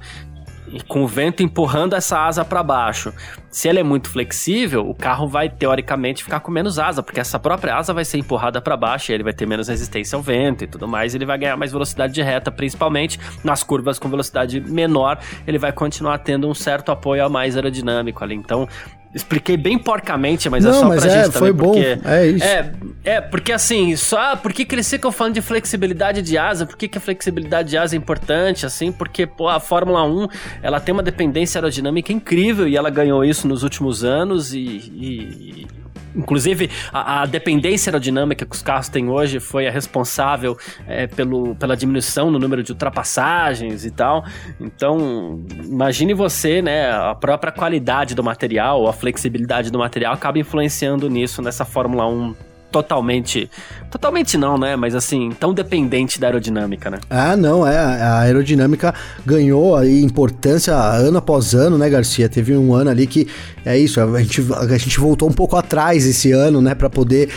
[0.72, 3.12] e com o vento empurrando essa asa para baixo.
[3.50, 7.38] Se ele é muito flexível, o carro vai teoricamente ficar com menos asa, porque essa
[7.38, 10.62] própria asa vai ser empurrada para baixo e ele vai ter menos resistência ao vento
[10.62, 11.14] e tudo mais.
[11.14, 15.72] Ele vai ganhar mais velocidade de reta, principalmente nas curvas com velocidade menor, ele vai
[15.72, 18.36] continuar tendo um certo apoio a mais aerodinâmico ali.
[18.36, 18.68] Então,
[19.12, 21.74] Expliquei bem porcamente, mas é Não, é só mas pra é, gente foi também, bom.
[22.04, 22.44] É isso.
[22.44, 22.72] É,
[23.04, 26.64] é, porque assim, só por que, que eles ficam falando de flexibilidade de asa?
[26.64, 28.92] Por que, que a flexibilidade de asa é importante, assim?
[28.92, 30.28] Porque, pô, a Fórmula 1,
[30.62, 35.66] ela tem uma dependência aerodinâmica incrível e ela ganhou isso nos últimos anos e, e
[36.14, 41.54] Inclusive, a, a, dependência aerodinâmica que os carros têm hoje foi a responsável é, pelo,
[41.56, 44.24] pela diminuição no número de ultrapassagens e tal.
[44.60, 46.90] Então, imagine você, né?
[46.90, 52.50] A própria qualidade do material, a flexibilidade do material acaba influenciando nisso, nessa Fórmula 1
[52.70, 53.50] totalmente.
[53.90, 54.76] Totalmente não, né?
[54.76, 56.98] Mas assim, tão dependente da aerodinâmica, né?
[57.10, 57.76] Ah, não, é.
[57.76, 58.94] A aerodinâmica
[59.26, 62.28] ganhou aí importância ano após ano, né, Garcia?
[62.28, 63.26] Teve um ano ali que
[63.64, 67.28] é isso, a gente, a gente voltou um pouco atrás esse ano, né, para poder,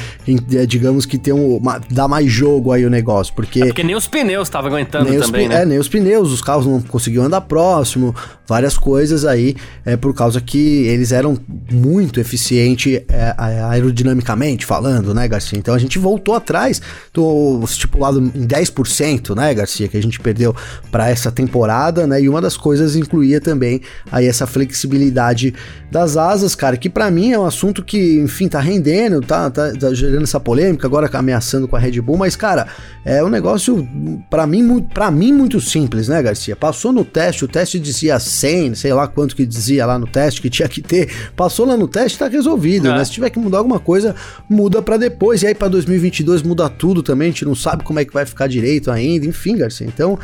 [0.54, 3.62] é, digamos que ter um, uma, dar mais jogo aí o negócio, porque...
[3.62, 5.62] É porque nem os pneus estavam aguentando também, né?
[5.62, 8.16] É, nem os pneus, os carros não conseguiam andar próximo,
[8.48, 9.56] várias coisas aí,
[9.86, 11.38] é por causa que eles eram
[11.72, 15.58] muito eficientes é, aerodinamicamente falando, né, Garcia?
[15.58, 16.82] Então a gente voltou atrás
[17.14, 20.56] do estipulado em 10%, né, Garcia, que a gente perdeu
[20.92, 23.82] para essa temporada, né, e uma das coisas incluía também
[24.12, 25.54] aí essa flexibilidade
[26.14, 29.72] das asas, cara, que para mim é um assunto que, enfim, tá rendendo, tá, tá,
[29.74, 32.68] tá, gerando essa polêmica, agora ameaçando com a Red Bull, mas, cara,
[33.04, 33.88] é um negócio,
[34.30, 36.56] para mim, para mim, muito simples, né, Garcia?
[36.56, 40.42] Passou no teste, o teste dizia 100, sei lá quanto que dizia lá no teste
[40.42, 42.98] que tinha que ter, passou lá no teste, tá resolvido, é.
[42.98, 43.06] né?
[43.06, 44.16] Se tiver que mudar alguma coisa,
[44.50, 48.00] muda para depois, e aí para 2022 muda tudo também, a gente não sabe como
[48.00, 50.18] é que vai ficar direito ainda, enfim, Garcia, então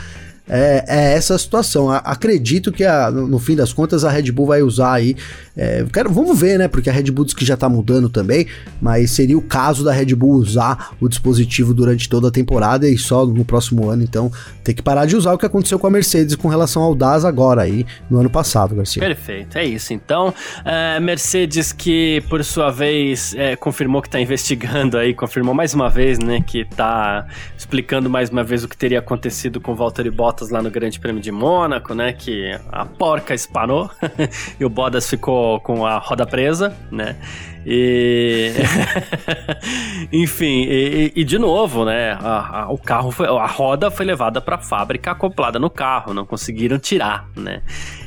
[0.50, 1.90] é, é essa situação.
[1.90, 5.16] acredito que a, no, fim das contas a Red Bull vai usar aí.
[5.56, 6.68] É, quero, vamos ver, né?
[6.68, 8.48] Porque a Red Bull diz que já tá mudando também,
[8.82, 12.98] mas seria o caso da Red Bull usar o dispositivo durante toda a temporada e
[12.98, 14.32] só no próximo ano, então
[14.64, 17.26] ter que parar de usar o que aconteceu com a Mercedes com relação ao DAS
[17.26, 19.02] agora aí no ano passado, Garcia.
[19.02, 19.94] Perfeito, é isso.
[19.94, 20.34] Então,
[20.64, 25.90] é, Mercedes que por sua vez é, confirmou que tá investigando aí, confirmou mais uma
[25.90, 30.10] vez, né, que tá explicando mais uma vez o que teria acontecido com o Valtteri
[30.10, 32.14] Bottas Bottas lá no Grande Prêmio de Mônaco, né?
[32.14, 33.90] Que a porca espanou
[34.60, 37.18] e o Bottas ficou com a roda presa, né?
[37.66, 38.54] E.
[40.12, 42.14] Enfim, e, e, de novo, né?
[42.14, 46.14] A, a, o carro foi, a roda foi levada para a fábrica acoplada no carro,
[46.14, 47.62] não conseguiram tirar, né?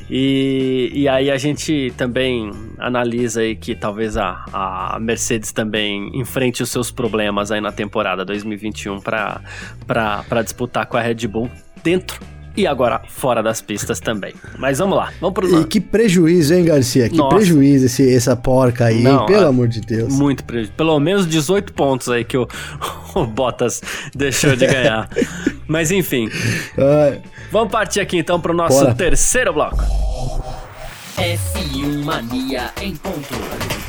[0.09, 6.63] E, e aí a gente também analisa aí que talvez a, a Mercedes também enfrente
[6.63, 11.49] os seus problemas aí na temporada 2021 para disputar com a Red Bull
[11.83, 12.19] dentro
[12.55, 14.33] e agora fora das pistas também.
[14.57, 15.61] Mas vamos lá, vamos pro.
[15.61, 17.09] E que prejuízo, hein, Garcia?
[17.09, 17.35] Que Nossa.
[17.35, 19.25] prejuízo esse, essa porca aí, Não, hein?
[19.25, 20.13] Pelo é, amor de Deus.
[20.13, 20.73] Muito prejuízo.
[20.73, 22.47] Pelo menos 18 pontos aí que o,
[23.15, 23.81] o Bottas
[24.13, 25.09] deixou de ganhar.
[25.67, 26.29] Mas enfim.
[27.51, 28.93] Vamos partir aqui então pro nosso Bora.
[28.93, 29.83] terceiro bloco.
[31.17, 33.82] F1 Mania em ponto.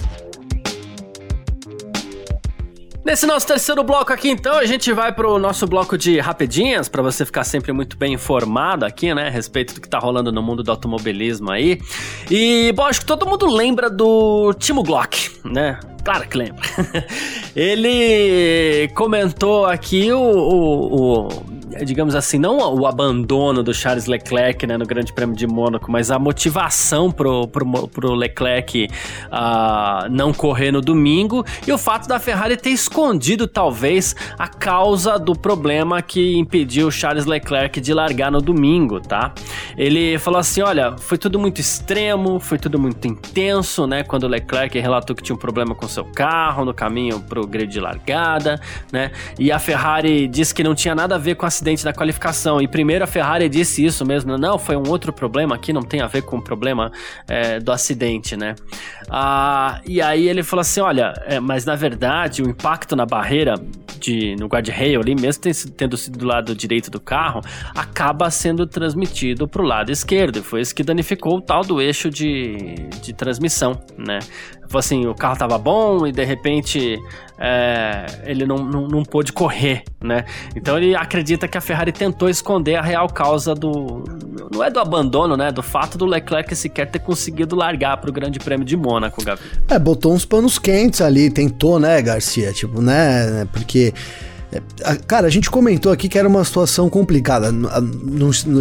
[3.04, 7.02] Nesse nosso terceiro bloco aqui, então, a gente vai pro nosso bloco de rapidinhas, para
[7.02, 10.42] você ficar sempre muito bem informado aqui, né, a respeito do que tá rolando no
[10.42, 11.78] mundo do automobilismo aí.
[12.30, 15.78] E, bom, acho que todo mundo lembra do Timo Glock, né?
[16.02, 16.62] Claro que lembra.
[17.54, 21.28] Ele comentou aqui o, o, o
[21.84, 26.10] digamos assim, não o abandono do Charles Leclerc né, no Grande Prêmio de Mônaco, mas
[26.10, 28.88] a motivação pro, pro, pro Leclerc
[29.26, 35.18] uh, não correr no domingo e o fato da Ferrari ter escondido, talvez, a causa
[35.18, 39.32] do problema que impediu o Charles Leclerc de largar no domingo, tá?
[39.76, 44.02] Ele falou assim: olha, foi tudo muito extremo, foi tudo muito intenso, né?
[44.02, 47.72] Quando o Leclerc relatou que tinha um problema com seu carro no caminho pro grid
[47.72, 48.60] de largada,
[48.92, 49.10] né?
[49.38, 52.60] E a Ferrari disse que não tinha nada a ver com a acidente na qualificação.
[52.60, 56.00] E primeiro a Ferrari disse isso mesmo, não, foi um outro problema aqui, não tem
[56.02, 56.92] a ver com o problema
[57.26, 58.54] é, do acidente, né?
[59.16, 63.54] Ah, e aí ele falou assim, olha, é, mas na verdade o impacto na barreira
[64.00, 65.40] de, no guardrail ali, mesmo
[65.76, 67.40] tendo sido do lado direito do carro,
[67.76, 70.42] acaba sendo transmitido para o lado esquerdo.
[70.42, 74.18] Foi isso que danificou o tal do eixo de, de transmissão, né?
[74.78, 76.98] assim, o carro tava bom e de repente
[77.38, 80.24] é, ele não, não, não pôde correr, né?
[80.54, 84.04] Então ele acredita que a Ferrari tentou esconder a real causa do.
[84.52, 85.50] Não é do abandono, né?
[85.50, 89.42] Do fato do Leclerc sequer ter conseguido largar para o Grande Prêmio de Mônaco, Gabi.
[89.68, 92.52] É, botou uns panos quentes ali, tentou, né, Garcia?
[92.52, 93.46] Tipo, né?
[93.52, 93.92] Porque.
[94.80, 97.52] É, cara, a gente comentou aqui que era uma situação complicada.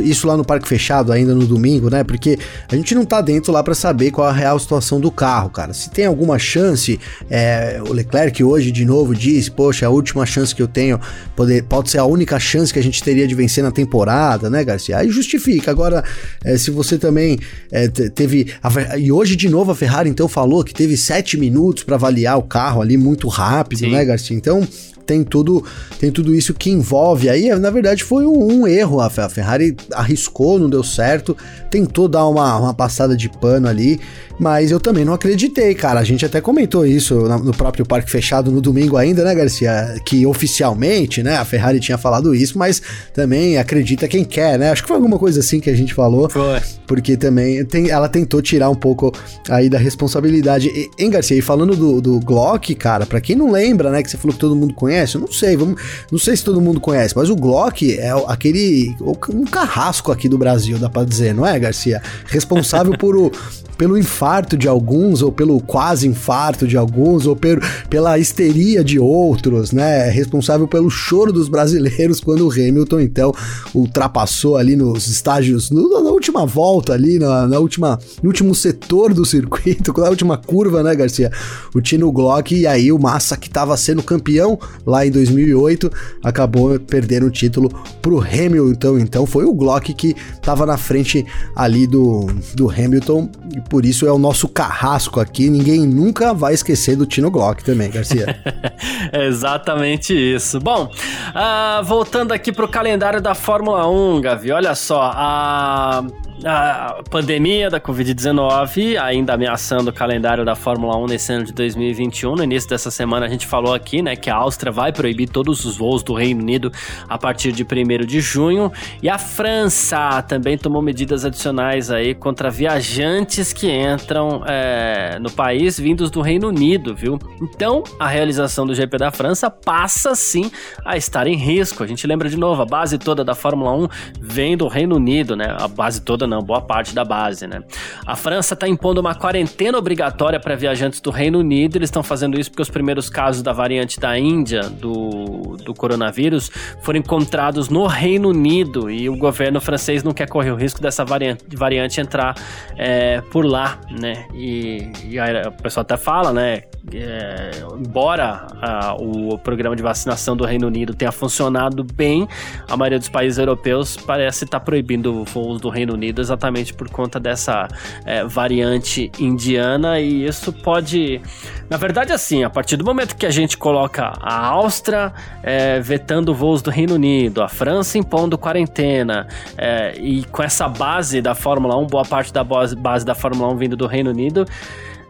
[0.03, 2.03] Isso lá no parque fechado, ainda no domingo, né?
[2.03, 2.38] Porque
[2.69, 5.73] a gente não tá dentro lá para saber qual a real situação do carro, cara.
[5.73, 10.53] Se tem alguma chance, é, o Leclerc hoje de novo diz: Poxa, a última chance
[10.53, 10.99] que eu tenho
[11.36, 14.63] poder, pode ser a única chance que a gente teria de vencer na temporada, né,
[14.63, 14.97] Garcia?
[14.97, 15.71] Aí justifica.
[15.71, 16.03] Agora,
[16.43, 17.39] é, se você também
[17.71, 18.51] é, teve.
[18.62, 22.38] A, e hoje de novo a Ferrari então falou que teve sete minutos para avaliar
[22.38, 23.91] o carro ali muito rápido, Sim.
[23.91, 24.36] né, Garcia?
[24.36, 24.67] Então
[25.05, 25.63] tem tudo,
[25.99, 27.29] tem tudo isso que envolve.
[27.29, 28.99] Aí, na verdade, foi um, um erro.
[28.99, 31.35] A Ferrari arriscou, não deu certo,
[31.69, 33.99] tentou dar uma, uma passada de pano ali,
[34.39, 36.00] mas eu também não acreditei, cara.
[36.00, 39.96] A gente até comentou isso no próprio parque fechado no domingo ainda, né, Garcia?
[40.06, 42.82] Que oficialmente, né, a Ferrari tinha falado isso, mas
[43.13, 44.72] também acredita quem quer, né?
[44.72, 46.30] Acho que foi alguma coisa assim que a gente falou.
[46.30, 46.60] Foi.
[46.88, 49.12] Porque também tem, ela tentou tirar um pouco
[49.50, 50.67] aí da responsabilidade.
[50.69, 51.38] E, hein, Garcia?
[51.38, 54.39] E falando do, do Glock, cara, para quem não lembra, né, que você falou que
[54.39, 57.36] todo mundo conhece, eu não sei, vamos, não sei se todo mundo conhece, mas o
[57.36, 58.96] Glock é aquele
[59.30, 62.02] um carrasco aqui do Brasil, dá para dizer, não é, Garcia?
[62.26, 63.32] Responsável por o
[63.78, 64.22] pelo infarto
[64.57, 67.59] de alguns, ou pelo quase infarto de alguns, ou per,
[67.89, 70.09] pela histeria de outros, né?
[70.09, 73.33] Responsável pelo choro dos brasileiros quando o Hamilton, então,
[73.75, 79.13] ultrapassou ali nos estágios, no, na última volta ali, na, na, última, no último setor
[79.13, 81.29] do circuito, na última curva, né, Garcia?
[81.75, 85.91] O Tino Glock, e aí o Massa, que estava sendo campeão lá em 2008,
[86.23, 87.69] acabou perdendo o título
[88.01, 93.62] pro Hamilton, então foi o Glock que estava na frente ali do, do Hamilton, e
[93.69, 95.49] por isso é o nosso carrasco aqui.
[95.49, 98.39] Ninguém nunca vai esquecer do Tino Glock também, Garcia.
[99.12, 100.60] é exatamente isso.
[100.60, 106.04] Bom, uh, voltando aqui pro calendário da Fórmula 1, Gavi, olha só, a.
[106.06, 111.54] Uh a pandemia da Covid-19 ainda ameaçando o calendário da Fórmula 1 nesse ano de
[111.54, 112.36] 2021.
[112.36, 115.63] No início dessa semana a gente falou aqui, né, que a Áustria vai proibir todos
[115.63, 116.72] os voos do Reino Unido
[117.08, 122.50] a partir de 1 de junho e a França também tomou medidas adicionais aí contra
[122.50, 127.19] viajantes que entram é, no país vindos do Reino Unido, viu?
[127.41, 130.52] Então a realização do GP da França passa sim
[130.84, 131.84] a estar em risco.
[131.84, 133.88] A gente lembra de novo, a base toda da Fórmula 1
[134.19, 135.56] vem do Reino Unido, né?
[135.58, 137.62] A base toda não, boa parte da base, né?
[138.05, 141.77] A França está impondo uma quarentena obrigatória para viajantes do Reino Unido.
[141.77, 146.49] Eles estão fazendo isso porque os primeiros casos da variante da Índia do, do coronavírus
[146.81, 151.05] foram encontrados no Reino Unido e o governo francês não quer correr o risco dessa
[151.05, 152.36] variante, variante entrar
[152.77, 154.25] é, por lá, né?
[154.33, 156.63] E, e aí, o pessoal até fala, né?
[156.91, 162.28] É, embora a, o programa de vacinação do Reino Unido tenha funcionado bem,
[162.69, 166.89] a maioria dos países europeus parece estar tá proibindo voos do Reino Unido exatamente por
[166.89, 167.67] conta dessa
[168.06, 170.00] é, variante indiana.
[170.00, 171.22] E isso pode,
[171.69, 176.34] na verdade, assim, a partir do momento que a gente coloca a Áustria é, vetando
[176.34, 181.78] voos do Reino Unido, a França impondo quarentena é, e com essa base da Fórmula
[181.78, 184.46] 1, boa parte da base da Fórmula 1 vindo do Reino Unido,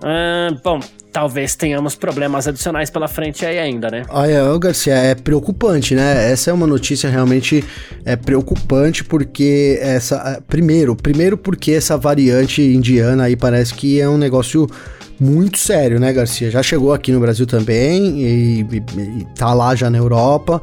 [0.03, 0.81] Uh, bom,
[1.13, 4.03] talvez tenhamos problemas adicionais pela frente aí ainda, né?
[4.09, 6.31] Olha, Garcia, é preocupante, né?
[6.31, 7.63] Essa é uma notícia realmente
[8.03, 14.09] é preocupante porque essa, é, primeiro, primeiro porque essa variante indiana aí parece que é
[14.09, 14.67] um negócio
[15.19, 16.49] muito sério, né, Garcia?
[16.49, 18.83] Já chegou aqui no Brasil também e, e,
[19.19, 20.59] e tá lá já na Europa.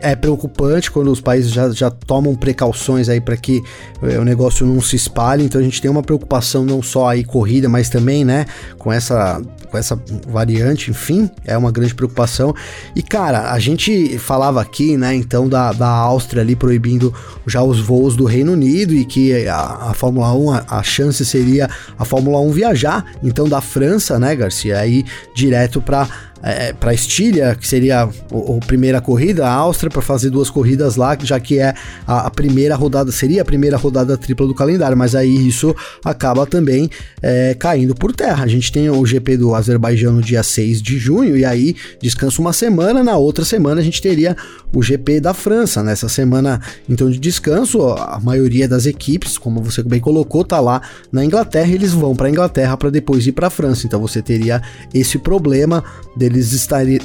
[0.00, 3.62] É preocupante quando os países já, já tomam precauções aí para que
[4.02, 5.44] é, o negócio não se espalhe.
[5.44, 8.46] Então a gente tem uma preocupação não só aí corrida, mas também, né,
[8.78, 9.40] com essa
[9.70, 12.54] com essa variante, enfim, é uma grande preocupação.
[12.94, 17.14] E cara, a gente falava aqui, né, então da, da Áustria ali proibindo
[17.46, 21.24] já os voos do Reino Unido e que a, a Fórmula 1, a, a, chance
[21.24, 26.08] seria a Fórmula 1 viajar, então da França, né, Garcia, aí direto para
[26.42, 31.16] é, para Estília, que seria a primeira corrida, a Áustria para fazer duas corridas lá,
[31.22, 31.74] já que é
[32.06, 35.74] a, a, primeira rodada, seria a primeira rodada tripla do calendário, mas aí isso
[36.04, 36.90] acaba também
[37.22, 38.44] é, caindo por terra.
[38.44, 42.40] A gente tem o GP do Azerbaijão no dia 6 de junho, e aí descansa
[42.40, 44.36] uma semana, na outra semana a gente teria
[44.72, 45.82] o GP da França.
[45.82, 50.80] Nessa semana, então, de descanso, a maioria das equipes, como você bem colocou, tá lá
[51.12, 53.86] na Inglaterra, eles vão para Inglaterra para depois ir para França.
[53.86, 54.62] Então você teria
[54.94, 55.84] esse problema
[56.30, 56.98] deles estarem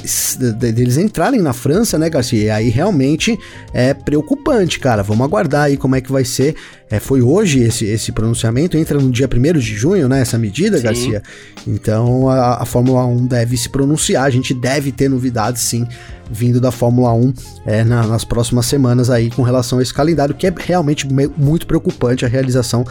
[0.58, 2.44] deles entrarem na França, né, Garcia?
[2.44, 3.36] E aí realmente
[3.72, 5.02] é preocupante, cara.
[5.02, 6.54] Vamos aguardar aí como é que vai ser.
[6.88, 10.20] É, foi hoje esse, esse pronunciamento, entra no dia 1 de junho, né?
[10.20, 10.84] Essa medida, sim.
[10.84, 11.22] Garcia.
[11.66, 15.86] Então a, a Fórmula 1 deve se pronunciar, a gente deve ter novidades sim
[16.30, 17.32] vindo da Fórmula 1
[17.64, 21.06] é, na, nas próximas semanas aí com relação a esse calendário, que é realmente
[21.36, 22.84] muito preocupante a realização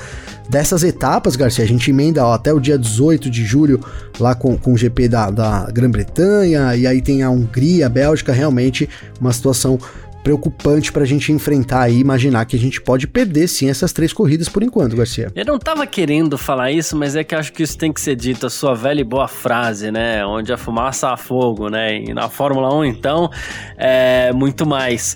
[0.50, 1.64] dessas etapas, Garcia.
[1.64, 3.80] A gente emenda ó, até o dia 18 de julho
[4.20, 8.32] lá com, com o GP da, da Grã-Bretanha, e aí tem a Hungria, a Bélgica,
[8.32, 9.80] realmente uma situação
[10.26, 14.50] preocupante pra gente enfrentar e imaginar que a gente pode perder sim essas três corridas
[14.50, 15.32] por enquanto, Garcia.
[15.36, 18.16] Eu não tava querendo falar isso, mas é que acho que isso tem que ser
[18.16, 20.26] dito, a sua velha e boa frase, né?
[20.26, 22.00] Onde a fumaça há fogo, né?
[22.00, 23.30] E na Fórmula 1, então,
[23.78, 25.16] é muito mais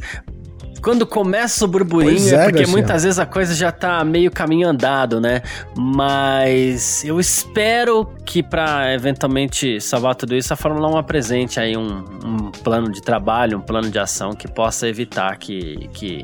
[0.82, 2.72] quando começa o burburinho, é, é, porque Garcia.
[2.72, 5.42] muitas vezes a coisa já tá meio caminho andado, né?
[5.76, 12.04] Mas eu espero que para eventualmente salvar tudo isso, a Fórmula 1 apresente aí um,
[12.24, 16.24] um plano de trabalho, um plano de ação que possa evitar que, que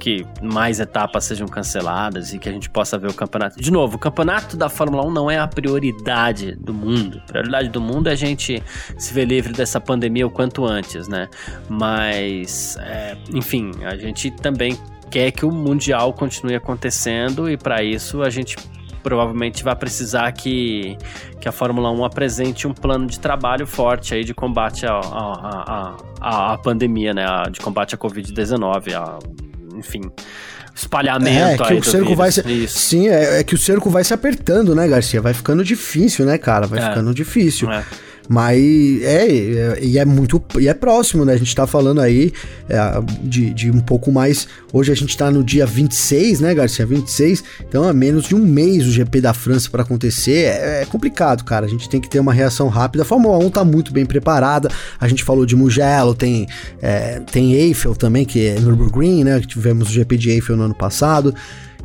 [0.00, 3.60] que mais etapas sejam canceladas e que a gente possa ver o campeonato.
[3.60, 7.20] De novo, o campeonato da Fórmula 1 não é a prioridade do mundo.
[7.22, 8.62] A prioridade do mundo é a gente
[8.96, 11.28] se ver livre dessa pandemia o quanto antes, né?
[11.68, 14.76] Mas, é, enfim, a gente também
[15.10, 18.56] quer que o Mundial continue acontecendo e para isso a gente
[19.02, 20.96] provavelmente vai precisar que,
[21.40, 26.52] que a Fórmula 1 apresente um plano de trabalho forte aí de combate à, à,
[26.52, 27.24] à, pandemia, né?
[27.50, 28.94] De combate à Covid-19,
[29.80, 30.02] enfim,
[30.74, 34.14] espalhamento é, que o cerco vai se, Sim, é, é, que o cerco vai se
[34.14, 35.20] apertando, né, Garcia?
[35.20, 36.66] Vai ficando difícil, né, cara?
[36.66, 36.88] Vai é.
[36.88, 37.70] ficando difícil.
[37.70, 37.84] É.
[38.32, 40.40] Mas é, é, e é muito.
[40.60, 41.32] E é próximo, né?
[41.32, 42.32] A gente tá falando aí
[42.68, 42.78] é,
[43.24, 44.46] de, de um pouco mais.
[44.72, 46.86] Hoje a gente tá no dia 26, né, Garcia?
[46.86, 47.42] 26.
[47.68, 50.44] Então é menos de um mês o GP da França para acontecer.
[50.44, 51.66] É, é, complicado, cara.
[51.66, 53.02] A gente tem que ter uma reação rápida.
[53.02, 54.70] A Fórmula 1 tá muito bem preparada.
[55.00, 56.46] A gente falou de Mugello, tem,
[56.80, 59.40] é, tem Eiffel também, que é Nürburgring, né?
[59.40, 61.34] Tivemos o GP de Eiffel no ano passado.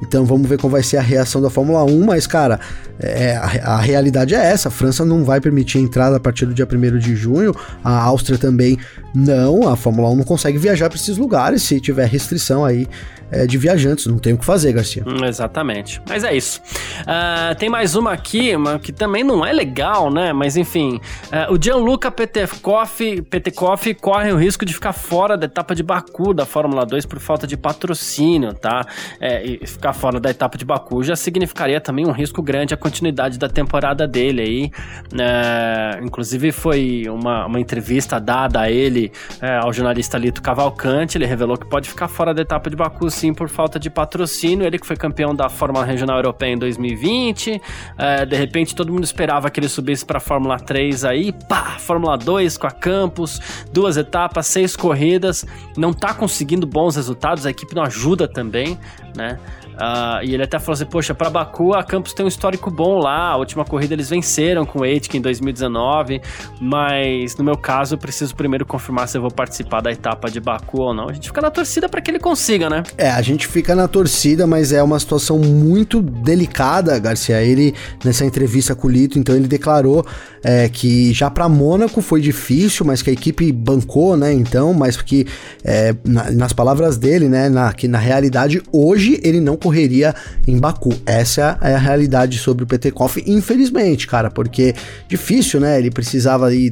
[0.02, 2.60] Então vamos ver como vai ser a reação da Fórmula 1, mas cara,
[3.00, 6.46] é, a, a, realidade é essa, a França não vai permitir a entrada a partir
[6.46, 8.78] do dia 1 de junho, a Áustria também
[9.14, 12.88] não, a Fórmula 1 não consegue viajar para esses lugares se tiver restrição aí
[13.32, 15.04] é, de viajantes, não tem o que fazer, Garcia.
[15.06, 16.02] Hum, exatamente.
[16.08, 16.62] Mas é isso.
[17.02, 20.32] Uh, tem mais uma aqui, uma que também não é legal, né?
[20.32, 25.74] Mas enfim, uh, o Gianluca Petekoff, Petekoff corre o risco de ficar fora da etapa
[25.74, 28.86] de Baku da Fórmula 2 por falta de patrocínio, tá?
[29.20, 32.78] É, e ficar fora da etapa de Baku já significaria também um risco grande à
[32.78, 34.72] continuidade da temporada dele aí.
[35.12, 39.12] Uh, inclusive foi uma, uma entrevista dada a ele,
[39.42, 43.10] é, ao jornalista Lito Cavalcante, ele revelou que pode ficar fora da etapa de Baku
[43.10, 44.66] sim por falta de patrocínio.
[44.66, 47.62] Ele que foi campeão da Fórmula Regional Europeia em 2020.
[47.98, 51.32] É, de repente todo mundo esperava que ele subisse para Fórmula 3 aí.
[51.32, 53.40] Pá, Fórmula 2 com a Campos,
[53.72, 55.46] duas etapas, seis corridas.
[55.78, 58.78] Não tá conseguindo bons resultados, a equipe não ajuda também,
[59.16, 59.40] né?
[59.76, 62.98] Uh, e ele até falou assim: Poxa, para Baku a Campos tem um histórico bom
[62.98, 63.30] lá.
[63.30, 66.22] A última corrida eles venceram com o Aitken em 2019.
[66.60, 70.40] Mas no meu caso, eu preciso primeiro confirmar se eu vou participar da etapa de
[70.40, 71.10] Baku ou não.
[71.10, 72.84] A gente fica na torcida para que ele consiga, né?
[72.98, 77.42] É, a gente fica na torcida, mas é uma situação muito delicada, Garcia.
[77.42, 77.74] Ele,
[78.04, 80.06] nessa entrevista com o Lito, então ele declarou
[80.44, 84.32] é, que já para Mônaco foi difícil, mas que a equipe bancou, né?
[84.32, 85.26] Então, mas que
[85.64, 87.50] é, na, nas palavras dele, né?
[87.50, 90.13] Na, que na realidade hoje ele não correria
[90.47, 90.93] em Baku.
[91.07, 94.76] Essa é a realidade sobre o Petekoff, infelizmente, cara, porque
[95.07, 95.80] difícil, né?
[95.80, 96.72] Ele precisava ir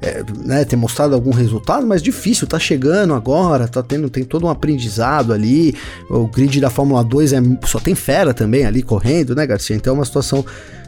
[0.00, 4.46] é, né, ter mostrado algum resultado, mas difícil, tá chegando agora, tá tendo, tem todo
[4.46, 5.74] um aprendizado ali.
[6.08, 9.76] O grid da Fórmula 2 é, só tem fera também ali correndo, né, Garcia?
[9.76, 10.42] Então é uma situação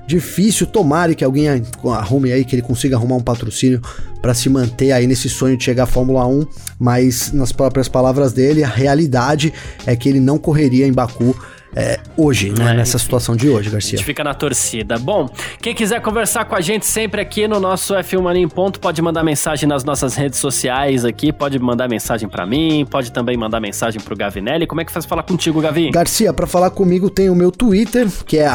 [0.07, 0.67] difícil.
[0.67, 1.49] Tomare que alguém
[1.93, 3.81] arrume aí, que ele consiga arrumar um patrocínio
[4.21, 6.47] para se manter aí nesse sonho de chegar à Fórmula 1,
[6.79, 9.53] mas nas próprias palavras dele, a realidade
[9.87, 11.37] é que ele não correria em Baku
[11.75, 12.72] é, hoje, né?
[12.72, 13.97] É, nessa situação de hoje, Garcia.
[13.97, 14.99] A gente fica na torcida.
[14.99, 15.29] Bom,
[15.61, 19.01] quem quiser conversar com a gente sempre aqui no nosso F1 Mania em Ponto, pode
[19.03, 23.61] mandar mensagem nas nossas redes sociais aqui, pode mandar mensagem para mim, pode também mandar
[23.61, 24.66] mensagem pro Gavinelli.
[24.66, 25.91] Como é que faz falar contigo, Gavi?
[25.91, 28.49] Garcia, para falar comigo tem o meu Twitter, que é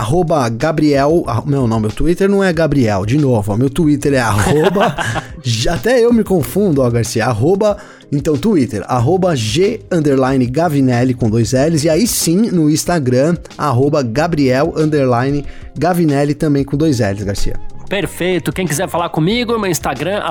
[0.54, 1.26] Gabriel.
[1.46, 4.20] Meu, não, meu Twitter não é Gabriel, de novo, ó, meu Twitter é
[5.70, 7.26] Até eu me confundo, ó, Garcia.
[7.26, 7.78] Arroba,
[8.12, 11.84] então, Twitter, arroba G underline Gavinelli com dois L's.
[11.84, 15.46] E aí sim, no Instagram, arroba Gabriel underline
[15.78, 17.79] Gavinelli também com dois L's, Garcia.
[17.90, 18.54] Perfeito.
[18.54, 20.22] Quem quiser falar comigo, meu Instagram,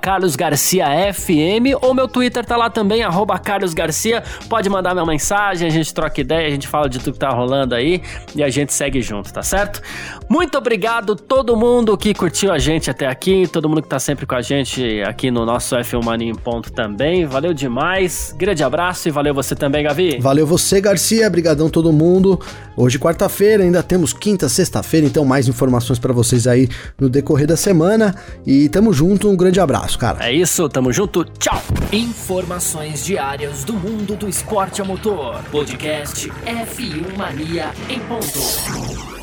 [0.00, 3.02] carlosgarciafm, ou meu Twitter tá lá também,
[3.42, 4.22] carlosgarcia.
[4.48, 7.30] Pode mandar minha mensagem, a gente troca ideia, a gente fala de tudo que tá
[7.30, 8.00] rolando aí
[8.36, 9.82] e a gente segue junto, tá certo?
[10.28, 14.24] Muito obrigado todo mundo que curtiu a gente até aqui, todo mundo que tá sempre
[14.24, 17.26] com a gente aqui no nosso F1 Mania em ponto também.
[17.26, 18.32] Valeu demais.
[18.38, 20.18] Grande abraço e valeu você também, Gavi.
[20.20, 21.28] Valeu você, Garcia.
[21.28, 22.40] Brigadão todo mundo.
[22.76, 27.46] Hoje quarta-feira, ainda temos quinta, sexta-feira, então mais informações para vocês aí no no decorrer
[27.46, 28.14] da semana.
[28.46, 30.24] E tamo junto, um grande abraço, cara.
[30.24, 31.60] É isso, tamo junto, tchau!
[31.90, 35.42] Informações diárias do mundo do esporte a motor.
[35.50, 39.17] Podcast F1 Mania em ponto.